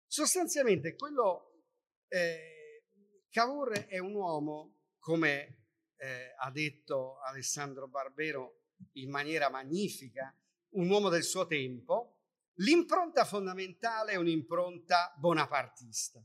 [0.07, 1.63] Sostanzialmente quello
[2.09, 2.85] eh,
[3.31, 5.67] Cavour è un uomo, come
[5.97, 8.63] eh, ha detto Alessandro Barbero
[8.93, 10.35] in maniera magnifica,
[10.71, 12.23] un uomo del suo tempo,
[12.57, 16.23] l'impronta fondamentale è un'impronta bonapartista.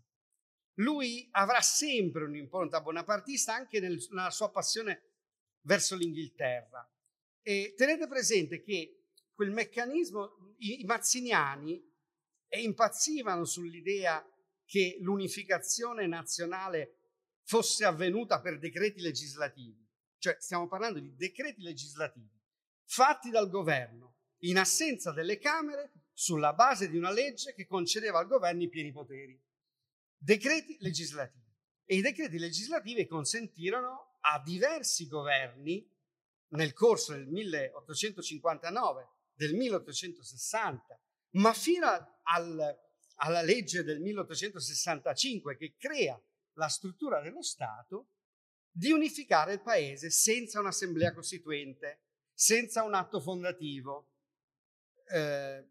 [0.76, 5.11] Lui avrà sempre un'impronta bonapartista anche nel, nella sua passione
[5.61, 6.88] verso l'Inghilterra.
[7.41, 11.91] E tenete presente che quel meccanismo, i, i mazziniani
[12.49, 14.26] impazzivano sull'idea
[14.65, 16.97] che l'unificazione nazionale
[17.43, 19.86] fosse avvenuta per decreti legislativi.
[20.17, 22.41] Cioè stiamo parlando di decreti legislativi
[22.86, 28.28] fatti dal governo in assenza delle Camere sulla base di una legge che concedeva al
[28.28, 29.41] governo i pieni poteri.
[30.24, 31.51] Decreti legislativi.
[31.84, 35.86] E i decreti legislativi consentirono a diversi governi
[36.51, 40.97] nel corso del 1859, del 1860,
[41.32, 41.88] ma fino
[42.21, 42.80] al,
[43.15, 46.17] alla legge del 1865 che crea
[46.53, 48.11] la struttura dello Stato,
[48.71, 52.03] di unificare il paese senza un'assemblea costituente,
[52.34, 54.13] senza un atto fondativo.
[55.05, 55.67] Eh,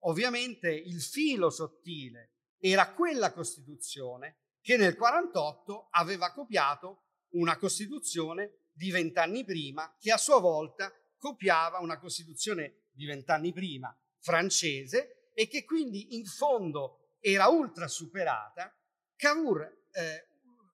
[0.00, 2.33] ovviamente il filo sottile
[2.66, 7.02] era quella Costituzione che nel 48 aveva copiato
[7.32, 13.94] una Costituzione di vent'anni prima, che a sua volta copiava una Costituzione di vent'anni prima
[14.18, 18.74] francese e che quindi in fondo era ultra superata.
[19.14, 20.28] Cavour eh,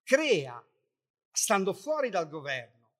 [0.05, 0.65] crea,
[1.33, 2.93] stando fuori dal governo,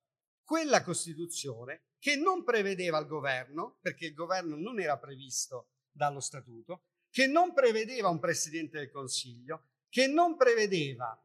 [0.43, 6.87] quella Costituzione che non prevedeva il governo, perché il governo non era previsto dallo statuto,
[7.11, 11.21] che non prevedeva un presidente del Consiglio, che non prevedeva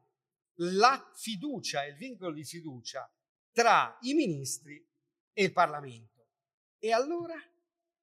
[0.60, 3.10] la fiducia e il vincolo di fiducia
[3.52, 4.84] tra i ministri
[5.32, 6.26] e il Parlamento.
[6.78, 7.34] E allora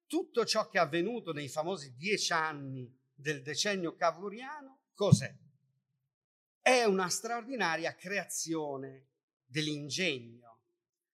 [0.06, 5.34] tutto ciò che è avvenuto nei famosi dieci anni del decennio cavouriano, cos'è?
[6.60, 9.08] È una straordinaria creazione
[9.44, 10.60] dell'ingegno,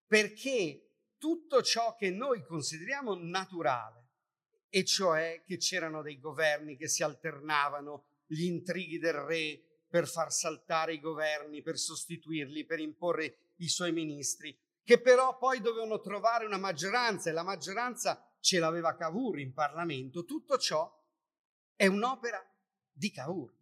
[0.07, 4.00] perché tutto ciò che noi consideriamo naturale,
[4.71, 10.33] e cioè che c'erano dei governi che si alternavano, gli intrighi del re per far
[10.33, 16.47] saltare i governi, per sostituirli, per imporre i suoi ministri, che però poi dovevano trovare
[16.47, 20.25] una maggioranza e la maggioranza ce l'aveva Cavour in Parlamento.
[20.25, 20.91] Tutto ciò
[21.75, 22.41] è un'opera
[22.93, 23.53] di Cavour,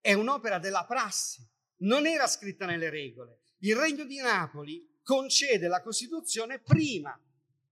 [0.00, 1.42] è un'opera della prassi,
[1.78, 3.40] non era scritta nelle regole.
[3.58, 7.18] Il Regno di Napoli concede la Costituzione prima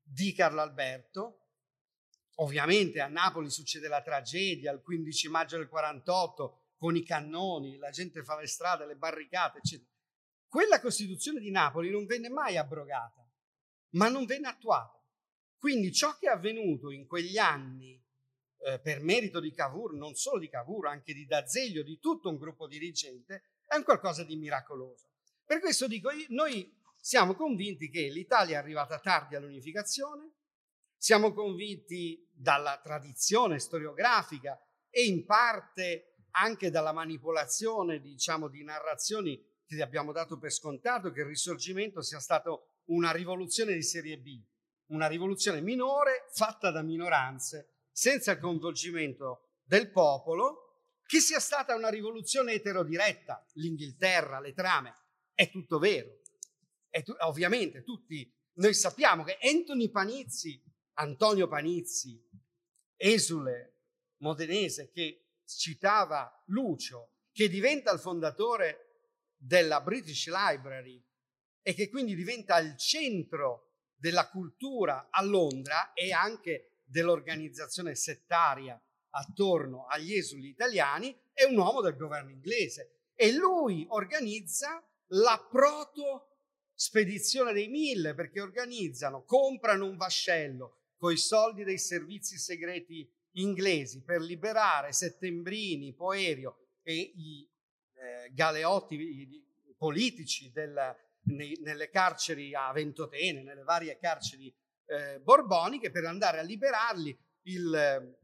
[0.03, 1.45] di Carlo Alberto.
[2.37, 7.91] Ovviamente a Napoli succede la tragedia il 15 maggio del 48 con i cannoni, la
[7.91, 9.89] gente fa le strade, le barricate, eccetera.
[10.47, 13.26] Quella Costituzione di Napoli non venne mai abrogata,
[13.91, 15.03] ma non venne attuata.
[15.59, 18.01] Quindi ciò che è avvenuto in quegli anni
[18.59, 22.37] eh, per merito di Cavour, non solo di Cavour, anche di D'Azeglio, di tutto un
[22.37, 25.09] gruppo dirigente, è un qualcosa di miracoloso.
[25.45, 30.36] Per questo dico, noi siamo convinti che l'Italia è arrivata tardi all'unificazione,
[30.97, 34.60] siamo convinti dalla tradizione storiografica
[34.90, 41.20] e in parte anche dalla manipolazione, diciamo, di narrazioni che abbiamo dato per scontato che
[41.20, 44.43] il risorgimento sia stato una rivoluzione di serie B,
[44.90, 50.66] una rivoluzione minore fatta da minoranze, senza il coinvolgimento del popolo,
[51.05, 54.94] che sia stata una rivoluzione eterodiretta, l'Inghilterra, le trame,
[55.35, 56.20] è tutto vero,
[56.90, 60.62] e tu, ovviamente tutti noi sappiamo che Anthony Panizzi,
[60.98, 62.18] Antonio Panizzi,
[62.97, 63.74] esule
[64.18, 71.05] modenese che citava Lucio, che diventa il fondatore della British Library
[71.60, 79.86] e che quindi diventa il centro della cultura a Londra e anche dell'organizzazione settaria attorno
[79.86, 86.39] agli esuli italiani, è un uomo del governo inglese e lui organizza la proto
[86.73, 94.02] spedizione dei mille perché organizzano, comprano un vascello con i soldi dei servizi segreti inglesi
[94.02, 97.48] per liberare Settembrini, Poerio e i
[97.94, 99.44] eh, galeotti
[99.77, 104.55] politici del, nei, nelle carceri a Ventotene, nelle varie carceri
[104.86, 107.16] eh, borboniche per andare a liberarli.
[107.43, 108.18] Il eh,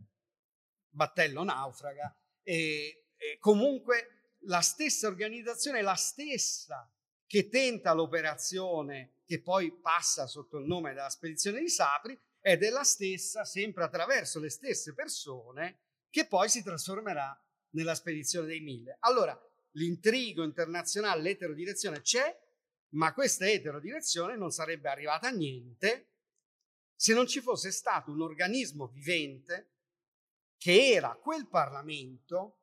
[0.89, 6.91] battello naufraga e, e comunque la stessa organizzazione, la stessa
[7.27, 12.83] che tenta l'operazione, che poi passa sotto il nome della spedizione di Sapri, è della
[12.83, 15.79] stessa, sempre attraverso le stesse persone,
[16.11, 17.41] che poi si trasformerà
[17.71, 18.97] nella spedizione dei mille.
[19.01, 19.39] Allora,
[19.77, 22.37] l'intrigo internazionale, l'eterodirezione c'è,
[22.91, 26.09] ma questa eterodirezione non sarebbe arrivata a niente
[26.95, 29.71] se non ci fosse stato un organismo vivente
[30.57, 32.59] che era quel Parlamento,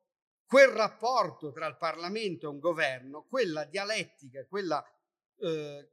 [0.45, 4.85] quel rapporto tra il Parlamento e un governo, quella dialettica, quella
[5.39, 5.91] eh,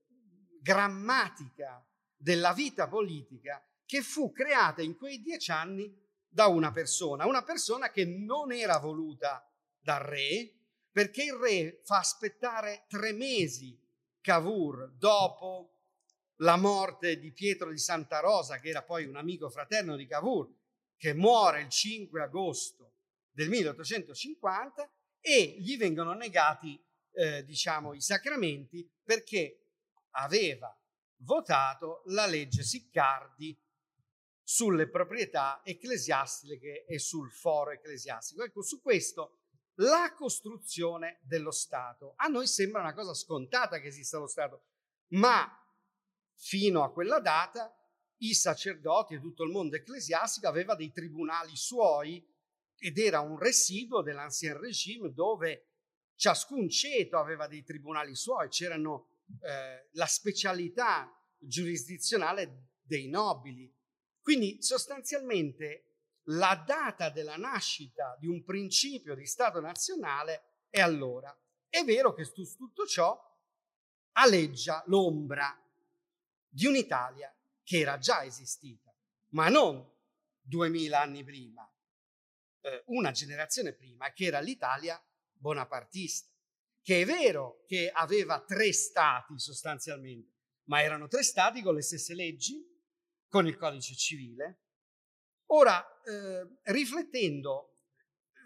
[0.60, 1.84] grammatica
[2.14, 7.90] della vita politica che fu creata in quei dieci anni da una persona, una persona
[7.90, 9.48] che non era voluta
[9.80, 10.52] dal re,
[10.90, 13.78] perché il re fa aspettare tre mesi
[14.20, 15.76] Cavour dopo
[16.40, 20.52] la morte di Pietro di Santa Rosa, che era poi un amico fraterno di Cavour,
[20.96, 22.92] che muore il 5 agosto
[23.30, 24.90] del 1850
[25.20, 26.82] e gli vengono negati,
[27.12, 29.60] eh, diciamo, i sacramenti perché
[30.10, 30.76] aveva
[31.18, 33.56] votato la legge Siccardi
[34.48, 38.44] sulle proprietà ecclesiastiche e sul foro ecclesiastico.
[38.44, 39.40] Ecco, su questo
[39.80, 42.12] la costruzione dello Stato.
[42.16, 44.62] A noi sembra una cosa scontata che esista lo Stato,
[45.08, 45.50] ma
[46.34, 47.74] fino a quella data
[48.18, 52.24] i sacerdoti e tutto il mondo ecclesiastico aveva dei tribunali suoi
[52.78, 55.70] ed era un residuo dell'ancien regime dove
[56.14, 59.08] ciascun ceto aveva dei tribunali suoi, c'erano
[59.40, 63.75] eh, la specialità giurisdizionale dei nobili.
[64.26, 65.98] Quindi sostanzialmente
[66.30, 71.32] la data della nascita di un principio di Stato nazionale è allora.
[71.68, 73.16] È vero che su tutto ciò
[74.14, 75.56] aleggia l'ombra
[76.48, 77.32] di un'Italia
[77.62, 78.92] che era già esistita,
[79.28, 79.88] ma non
[80.40, 81.64] duemila anni prima,
[82.62, 85.00] eh, una generazione prima, che era l'Italia
[85.34, 86.34] bonapartista,
[86.82, 90.32] che è vero che aveva tre stati sostanzialmente,
[90.64, 92.74] ma erano tre stati con le stesse leggi,
[93.36, 94.60] con il codice civile,
[95.50, 97.76] Ora, eh, riflettendo,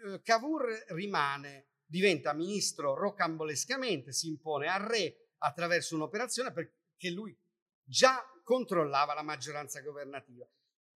[0.05, 7.35] eh, Cavour rimane, diventa ministro rocambolescamente, si impone al re attraverso un'operazione perché lui
[7.83, 10.47] già controllava la maggioranza governativa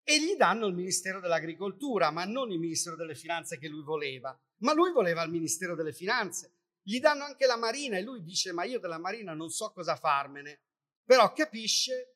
[0.03, 4.37] e gli danno il Ministero dell'Agricoltura, ma non il Ministero delle Finanze che lui voleva,
[4.57, 6.53] ma lui voleva il Ministero delle Finanze.
[6.83, 9.95] Gli danno anche la Marina e lui dice ma io della Marina non so cosa
[9.95, 10.61] farmene,
[11.03, 12.14] però capisce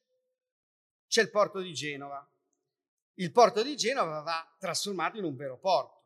[1.09, 2.25] c'è il porto di Genova,
[3.15, 5.97] il porto di Genova va trasformato in un vero porto.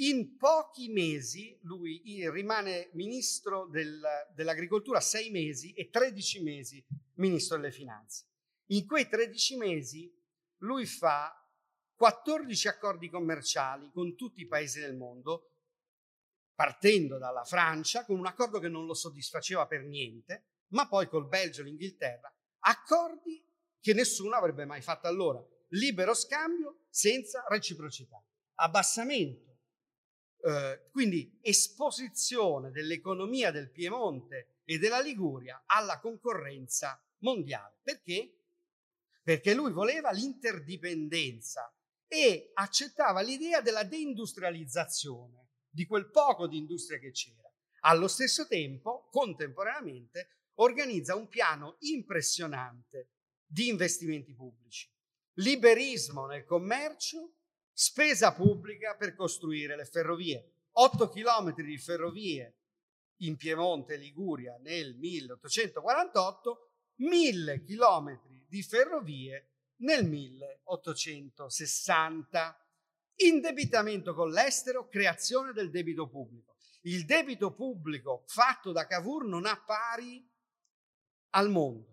[0.00, 4.00] In pochi mesi lui rimane ministro del,
[4.34, 8.26] dell'agricoltura sei mesi e 13 mesi ministro delle finanze.
[8.66, 10.14] In quei 13 mesi
[10.58, 11.34] lui fa
[11.96, 15.56] 14 accordi commerciali con tutti i paesi del mondo,
[16.54, 21.26] partendo dalla Francia con un accordo che non lo soddisfaceva per niente, ma poi col
[21.26, 23.44] Belgio e l'Inghilterra, accordi
[23.80, 28.22] che nessuno avrebbe mai fatto allora libero scambio senza reciprocità,
[28.56, 29.58] abbassamento,
[30.42, 37.78] eh, quindi esposizione dell'economia del Piemonte e della Liguria alla concorrenza mondiale.
[37.82, 38.36] Perché?
[39.22, 41.72] Perché lui voleva l'interdipendenza
[42.06, 47.48] e accettava l'idea della deindustrializzazione di quel poco di industria che c'era.
[47.82, 53.10] Allo stesso tempo, contemporaneamente, organizza un piano impressionante
[53.50, 54.88] di investimenti pubblici
[55.40, 57.36] liberismo nel commercio,
[57.72, 60.54] spesa pubblica per costruire le ferrovie.
[60.72, 62.56] 8 chilometri di ferrovie
[63.20, 69.48] in Piemonte e Liguria nel 1848, 1000 chilometri di ferrovie
[69.78, 72.64] nel 1860.
[73.16, 76.56] Indebitamento con l'estero, creazione del debito pubblico.
[76.82, 80.26] Il debito pubblico fatto da Cavour non ha pari
[81.30, 81.89] al mondo.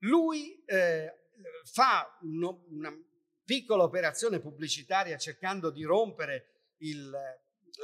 [0.00, 1.30] Lui eh,
[1.64, 2.92] fa uno, una
[3.44, 7.10] piccola operazione pubblicitaria cercando di rompere il,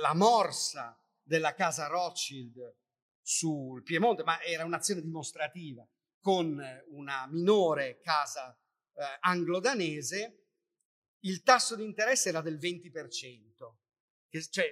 [0.00, 2.74] la morsa della casa Rothschild
[3.20, 5.86] sul Piemonte, ma era un'azione dimostrativa
[6.20, 8.56] con una minore casa
[8.94, 10.44] eh, anglo-danese,
[11.20, 13.74] il tasso di interesse era del 20%,
[14.28, 14.66] che, cioè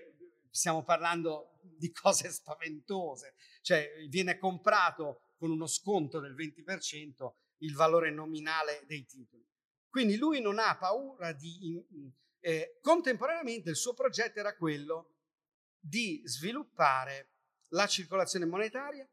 [0.50, 8.10] stiamo parlando di cose spaventose, cioè viene comprato con uno sconto del 20% il valore
[8.10, 9.46] nominale dei titoli.
[9.90, 11.84] Quindi lui non ha paura di...
[12.40, 15.16] Eh, contemporaneamente il suo progetto era quello
[15.78, 17.32] di sviluppare
[17.68, 19.06] la circolazione monetaria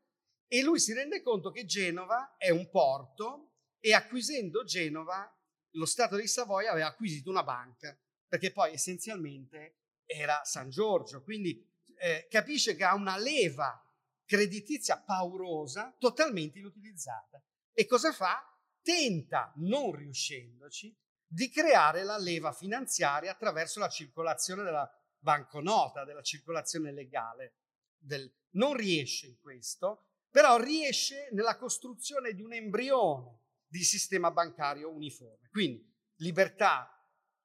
[0.47, 5.37] e lui si rende conto che Genova è un porto e acquisendo Genova
[5.71, 11.61] lo Stato di Savoia aveva acquisito una banca perché poi essenzialmente era San Giorgio, quindi
[11.97, 13.85] eh, capisce che ha una leva
[14.31, 17.43] creditizia paurosa totalmente inutilizzata
[17.73, 18.41] E cosa fa?
[18.81, 20.97] Tenta, non riuscendoci,
[21.27, 24.89] di creare la leva finanziaria attraverso la circolazione della
[25.19, 27.55] banconota, della circolazione legale.
[27.97, 28.33] Del...
[28.51, 35.49] Non riesce in questo, però riesce nella costruzione di un embrione di sistema bancario uniforme.
[35.49, 36.89] Quindi libertà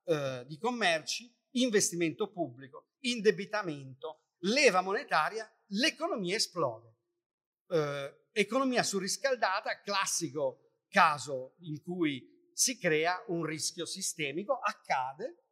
[0.05, 6.95] eh, di commerci, investimento pubblico, indebitamento, leva monetaria, l'economia esplode.
[7.69, 15.45] Eh, economia surriscaldata, classico caso in cui si crea un rischio sistemico, accade,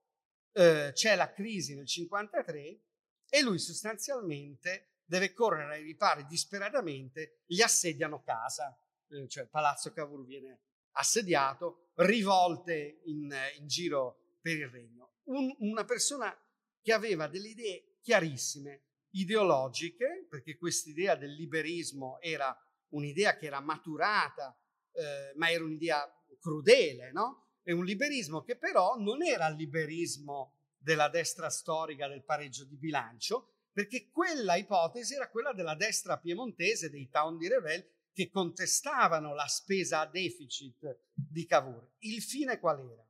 [0.53, 2.81] eh, c'è la crisi nel 1953
[3.29, 8.77] e lui sostanzialmente deve correre ai ripari disperatamente, gli assediano casa,
[9.09, 10.61] eh, cioè Palazzo Cavour viene
[10.93, 15.17] assediato, rivolte in, in giro per il regno.
[15.25, 16.35] Un, una persona
[16.81, 18.83] che aveva delle idee chiarissime,
[19.15, 22.57] ideologiche, perché questa idea del liberismo era
[22.89, 24.57] un'idea che era maturata,
[24.93, 26.07] eh, ma era un'idea
[26.41, 27.49] crudele, no?
[27.63, 32.77] È un liberismo che però non era il liberismo della destra storica del pareggio di
[32.77, 39.35] bilancio, perché quella ipotesi era quella della destra piemontese, dei town di Revel, che contestavano
[39.35, 41.95] la spesa a deficit di Cavour.
[42.01, 43.05] Il fine qual era?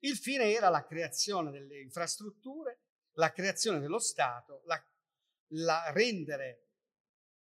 [0.00, 2.80] Il fine era la creazione delle infrastrutture,
[3.12, 4.82] la creazione dello Stato, la,
[5.54, 6.68] la rendere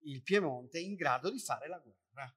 [0.06, 2.36] il Piemonte in grado di fare la guerra.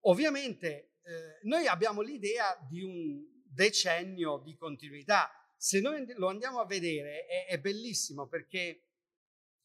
[0.00, 5.30] Ovviamente eh, noi abbiamo l'idea di un decennio di continuità.
[5.56, 8.82] Se noi lo andiamo a vedere è, è bellissimo perché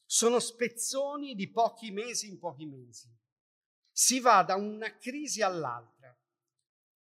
[0.05, 3.09] sono spezzoni di pochi mesi in pochi mesi
[3.91, 6.17] si va da una crisi all'altra.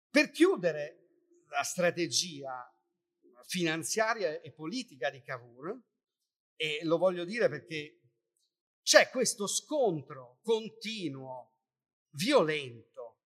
[0.10, 2.70] Per chiudere la strategia
[3.46, 5.80] finanziaria e politica di Cavour,
[6.56, 8.00] e lo voglio dire perché
[8.82, 11.52] c'è questo scontro continuo,
[12.12, 13.20] violento,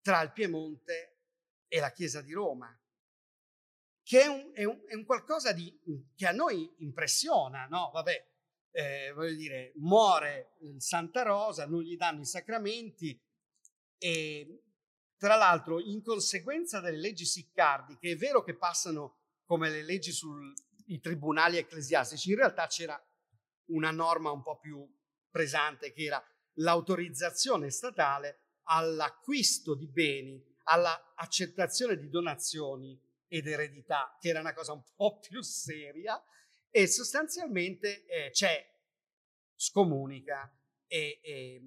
[0.00, 1.20] tra il Piemonte
[1.68, 2.76] e la Chiesa di Roma,
[4.02, 5.78] che è un, è un, è un qualcosa di,
[6.14, 7.90] che a noi impressiona, no?
[7.92, 8.30] Vabbè,
[8.72, 13.18] eh, voglio dire, muore Santa Rosa, non gli danno i sacramenti
[13.98, 14.62] e
[15.16, 20.10] tra l'altro in conseguenza delle leggi siccardi, che è vero che passano come le leggi
[20.84, 23.00] sui tribunali ecclesiastici, in realtà c'era
[23.66, 24.86] una norma un po' più
[25.30, 26.24] pesante che era
[26.56, 34.82] l'autorizzazione statale all'acquisto di beni, all'accettazione di donazioni ed eredità, che era una cosa un
[34.94, 36.22] po' più seria,
[36.70, 38.70] e sostanzialmente eh, c'è
[39.54, 40.54] scomunica,
[40.86, 41.62] e, e,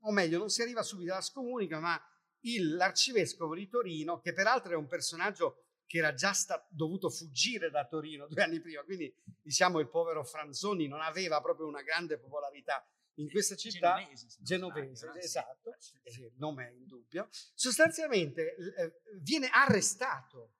[0.00, 2.00] o meglio, non si arriva subito alla scomunica, ma
[2.40, 7.70] il, l'arcivescovo di Torino, che peraltro è un personaggio che era già sta, dovuto fuggire
[7.70, 9.12] da Torino due anni prima, quindi
[9.42, 13.96] diciamo il povero Franzoni non aveva proprio una grande popolarità in questa città.
[13.96, 16.20] genovese, genovese sbaglio, esatto, sì.
[16.20, 20.52] il nome è in dubbio, sostanzialmente eh, viene arrestato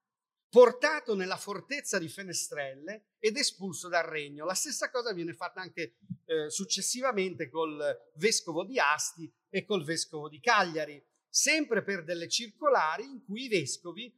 [0.48, 4.46] portato nella fortezza di Fenestrelle ed espulso dal regno.
[4.46, 10.28] La stessa cosa viene fatta anche eh, successivamente col vescovo di Asti e col vescovo
[10.28, 14.10] di Cagliari, sempre per delle circolari in cui i vescovi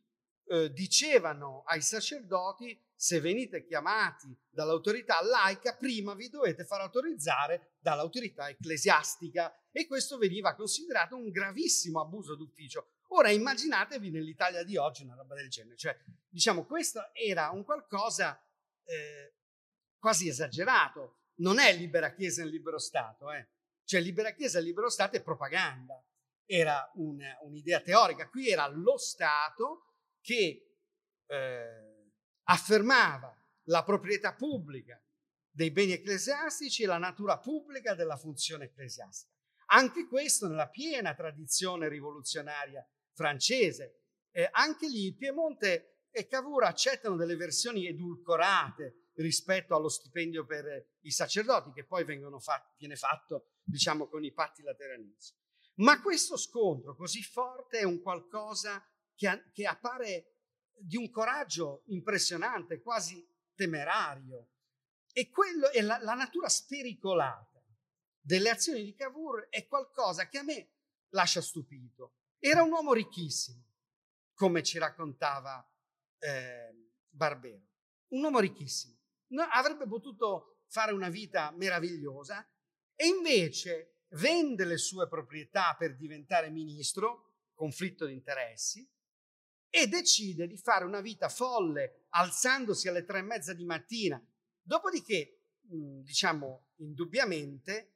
[0.51, 8.49] eh, dicevano ai sacerdoti se venite chiamati dall'autorità laica, prima vi dovete far autorizzare dall'autorità
[8.49, 12.89] ecclesiastica e questo veniva considerato un gravissimo abuso d'ufficio.
[13.13, 15.97] Ora immaginatevi nell'Italia di oggi una roba del genere, cioè
[16.29, 18.45] diciamo questo era un qualcosa
[18.85, 19.35] eh,
[20.01, 23.51] quasi esagerato, non è libera Chiesa e libero Stato, eh.
[23.85, 26.05] cioè libera Chiesa e libero Stato è propaganda,
[26.45, 29.85] era un, un'idea teorica, qui era lo Stato
[30.21, 30.77] che
[31.27, 32.11] eh,
[32.45, 33.35] affermava
[33.65, 35.03] la proprietà pubblica
[35.51, 39.35] dei beni ecclesiastici e la natura pubblica della funzione ecclesiastica.
[39.73, 44.05] Anche questo nella piena tradizione rivoluzionaria francese.
[44.33, 51.11] Eh, anche lì Piemonte e Cavour accettano delle versioni edulcorate rispetto allo stipendio per i
[51.11, 52.05] sacerdoti, che poi
[52.39, 55.35] fat- viene fatto, diciamo, con i patti lateranesi.
[55.77, 58.83] Ma questo scontro così forte è un qualcosa
[59.21, 60.37] che, che appare
[60.73, 63.23] di un coraggio impressionante, quasi
[63.55, 64.53] temerario.
[65.13, 67.63] E quello è la, la natura spericolata
[68.19, 70.71] delle azioni di Cavour è qualcosa che a me
[71.11, 72.15] lascia stupito.
[72.39, 73.63] Era un uomo ricchissimo,
[74.33, 75.71] come ci raccontava
[76.19, 77.69] eh, Barbero.
[78.09, 78.97] Un uomo ricchissimo.
[79.33, 82.49] No, avrebbe potuto fare una vita meravigliosa
[82.95, 88.89] e invece vende le sue proprietà per diventare ministro, conflitto di interessi,
[89.71, 94.23] e decide di fare una vita folle alzandosi alle tre e mezza di mattina.
[94.61, 97.95] Dopodiché, diciamo, indubbiamente,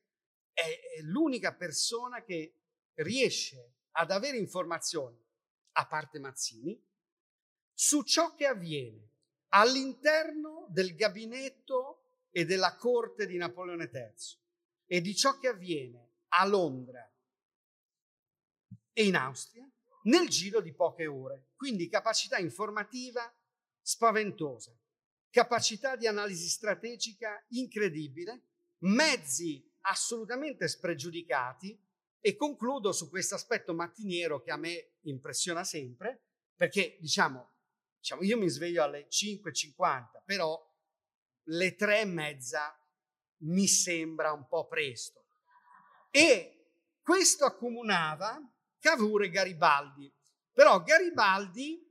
[0.53, 2.55] è l'unica persona che
[2.95, 5.21] riesce ad avere informazioni,
[5.73, 6.81] a parte Mazzini,
[7.73, 9.11] su ciò che avviene
[9.49, 14.15] all'interno del gabinetto e della corte di Napoleone III
[14.87, 17.09] e di ciò che avviene a Londra
[18.93, 19.69] e in Austria
[20.05, 21.49] nel giro di poche ore.
[21.57, 23.33] Quindi capacità informativa
[23.81, 24.77] spaventosa,
[25.31, 28.43] capacità di analisi strategica incredibile,
[28.79, 31.79] mezzi assolutamente spregiudicati
[32.21, 36.23] e concludo su questo aspetto mattiniero che a me impressiona sempre,
[36.57, 37.51] perché diciamo,
[37.99, 40.59] diciamo io mi sveglio alle 5.50, però
[41.49, 42.79] le tre e mezza
[43.39, 45.27] mi sembra un po' presto.
[46.11, 46.71] E
[47.03, 48.41] questo accomunava
[48.85, 50.15] Cavour e Garibaldi.
[50.53, 51.83] Però Garibaldi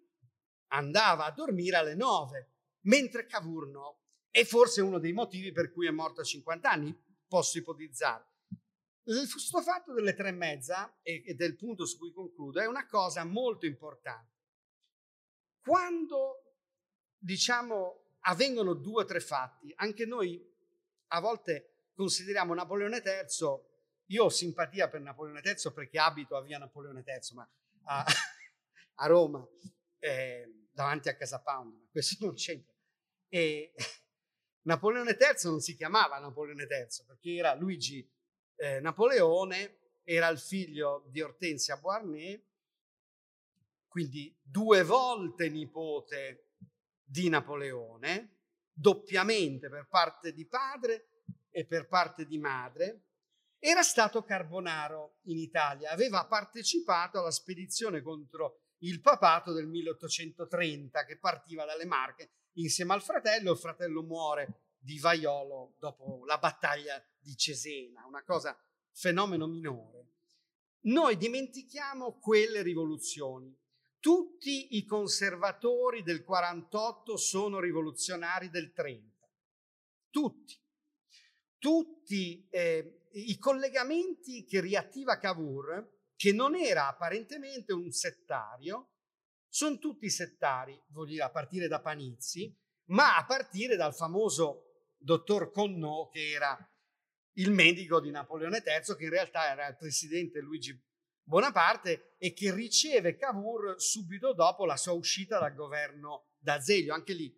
[0.67, 2.51] andava a dormire alle 9,
[2.81, 4.01] mentre Cavour no.
[4.29, 6.95] E forse uno dei motivi per cui è morto a 50 anni,
[7.27, 8.27] posso ipotizzare.
[9.03, 13.23] Questo fatto delle tre e mezza, e del punto su cui concludo, è una cosa
[13.23, 14.41] molto importante.
[15.61, 16.57] Quando,
[17.17, 20.39] diciamo, avvengono due o tre fatti, anche noi
[21.07, 23.71] a volte consideriamo Napoleone III
[24.13, 27.49] io ho simpatia per Napoleone III perché abito a via Napoleone III, ma
[27.85, 28.05] a,
[28.95, 29.45] a Roma,
[29.99, 32.73] eh, davanti a Casa Pound, ma questo non c'entra.
[33.27, 33.73] E
[34.63, 38.07] Napoleone III non si chiamava Napoleone III perché era Luigi
[38.55, 42.39] eh, Napoleone, era il figlio di Ortensia Beauharnais,
[43.87, 46.49] quindi due volte nipote
[47.03, 48.41] di Napoleone,
[48.71, 51.07] doppiamente per parte di padre
[51.49, 53.05] e per parte di madre,
[53.65, 61.17] era stato Carbonaro in Italia, aveva partecipato alla spedizione contro il papato del 1830 che
[61.17, 67.37] partiva dalle Marche insieme al fratello, il fratello muore di vaiolo dopo la battaglia di
[67.37, 68.53] Cesena, una cosa
[68.91, 70.07] fenomeno minore.
[70.81, 73.57] Noi dimentichiamo quelle rivoluzioni.
[73.97, 79.25] Tutti i conservatori del 48 sono rivoluzionari del 30.
[80.09, 80.59] Tutti.
[81.57, 88.89] Tutti eh, i collegamenti che riattiva Cavour, che non era apparentemente un settario,
[89.47, 95.51] sono tutti settari, vuol dire a partire da Panizzi, ma a partire dal famoso dottor
[95.51, 96.57] Connò, che era
[97.33, 100.79] il medico di Napoleone III, che in realtà era il presidente Luigi
[101.25, 106.93] Bonaparte e che riceve Cavour subito dopo la sua uscita dal governo d'Azeglio.
[106.93, 107.33] Anche lì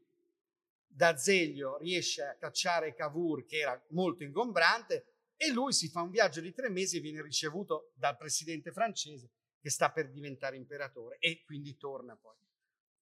[0.87, 6.41] D'Azeglio riesce a cacciare Cavour, che era molto ingombrante, e lui si fa un viaggio
[6.41, 11.43] di tre mesi e viene ricevuto dal presidente francese che sta per diventare imperatore e
[11.43, 12.37] quindi torna poi.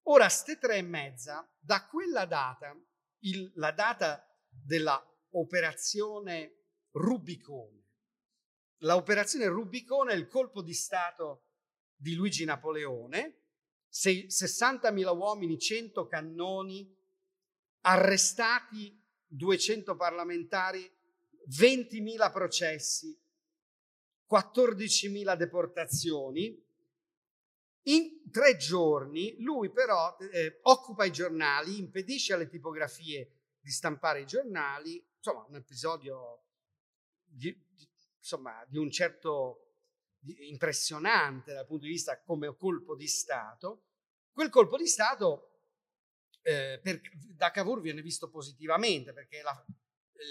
[0.03, 2.75] Ora, ste tre e mezza, da quella data,
[3.19, 5.01] il, la data della
[5.31, 6.57] operazione
[6.91, 7.83] Rubicone,
[8.79, 11.47] l'operazione Rubicone è il colpo di Stato
[11.95, 13.39] di Luigi Napoleone,
[13.91, 16.95] 60.000 uomini, 100 cannoni,
[17.81, 20.89] arrestati 200 parlamentari
[21.49, 23.17] 20.000 processi,
[24.29, 26.61] 14.000 deportazioni.
[27.87, 33.29] In tre giorni lui però eh, occupa i giornali, impedisce alle tipografie
[33.59, 36.43] di stampare i giornali, insomma un episodio
[37.23, 37.87] di, di,
[38.17, 39.59] insomma, di un certo
[40.47, 43.83] impressionante dal punto di vista come colpo di Stato.
[44.31, 45.49] Quel colpo di Stato
[46.41, 47.01] eh, per,
[47.35, 49.65] da Cavour viene visto positivamente perché la,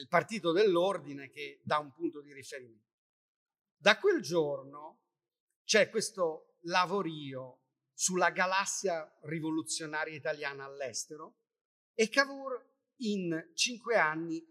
[0.00, 2.90] il partito dell'ordine che dà un punto di riferimento.
[3.76, 5.00] Da quel giorno
[5.64, 7.60] c'è questo lavorio
[7.92, 11.36] sulla galassia rivoluzionaria italiana all'estero
[11.94, 14.44] e Cavour in cinque anni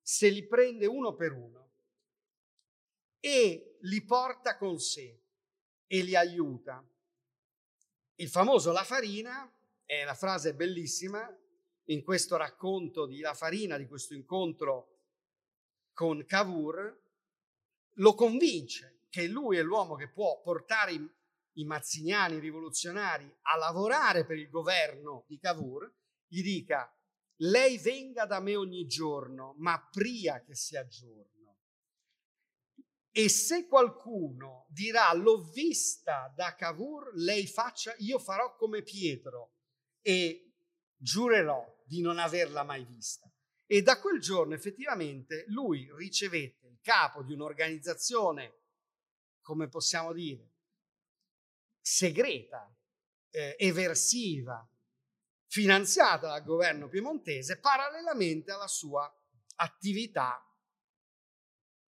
[0.00, 1.70] se li prende uno per uno
[3.20, 5.22] e li porta con sé
[5.86, 6.84] e li aiuta.
[8.16, 9.50] Il famoso La Farina
[9.84, 11.28] è la frase bellissima
[11.92, 15.00] in questo racconto di La Farina, di questo incontro
[15.92, 17.00] con Cavour,
[17.96, 21.10] lo convince che lui è l'uomo che può portare i,
[21.54, 25.92] i mazziniani rivoluzionari a lavorare per il governo di Cavour,
[26.26, 26.90] gli dica
[27.36, 31.30] lei venga da me ogni giorno, ma pria che sia giorno.
[33.10, 39.56] E se qualcuno dirà l'ho vista da Cavour, lei faccia, io farò come Pietro
[40.00, 40.52] e
[40.96, 43.30] giurerò di non averla mai vista.
[43.66, 48.60] E da quel giorno effettivamente lui ricevette il capo di un'organizzazione,
[49.42, 50.52] come possiamo dire,
[51.82, 52.74] segreta,
[53.28, 54.66] eh, eversiva,
[55.48, 59.06] finanziata dal governo piemontese, parallelamente alla sua
[59.56, 60.42] attività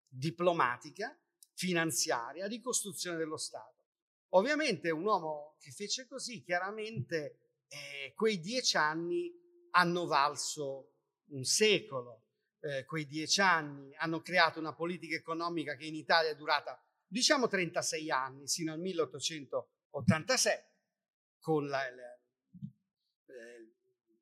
[0.07, 1.19] diplomatica,
[1.55, 3.87] finanziaria, di costruzione dello Stato.
[4.35, 9.44] Ovviamente un uomo che fece così, chiaramente eh, quei dieci anni
[9.77, 10.93] hanno valso
[11.31, 12.23] un secolo,
[12.61, 17.47] eh, quei dieci anni hanno creato una politica economica che in Italia è durata diciamo
[17.47, 20.65] 36 anni, sino al 1886,
[21.39, 22.19] con la, la,
[23.27, 23.73] eh,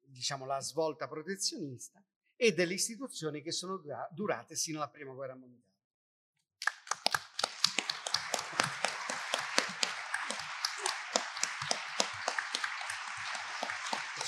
[0.03, 2.05] diciamo, la svolta protezionista
[2.37, 3.81] e delle istituzioni che sono
[4.11, 5.72] durate sino alla prima guerra mondiale.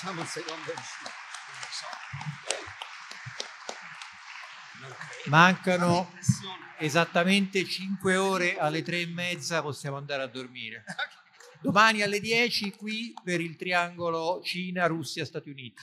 [0.05, 0.73] Facciamo un secondo.
[5.29, 6.13] Mancano
[6.79, 10.85] esattamente 5 ore alle 3 e mezza, possiamo andare a dormire.
[11.63, 15.81] Domani alle 10 qui per il triangolo Cina, Russia, Stati Uniti.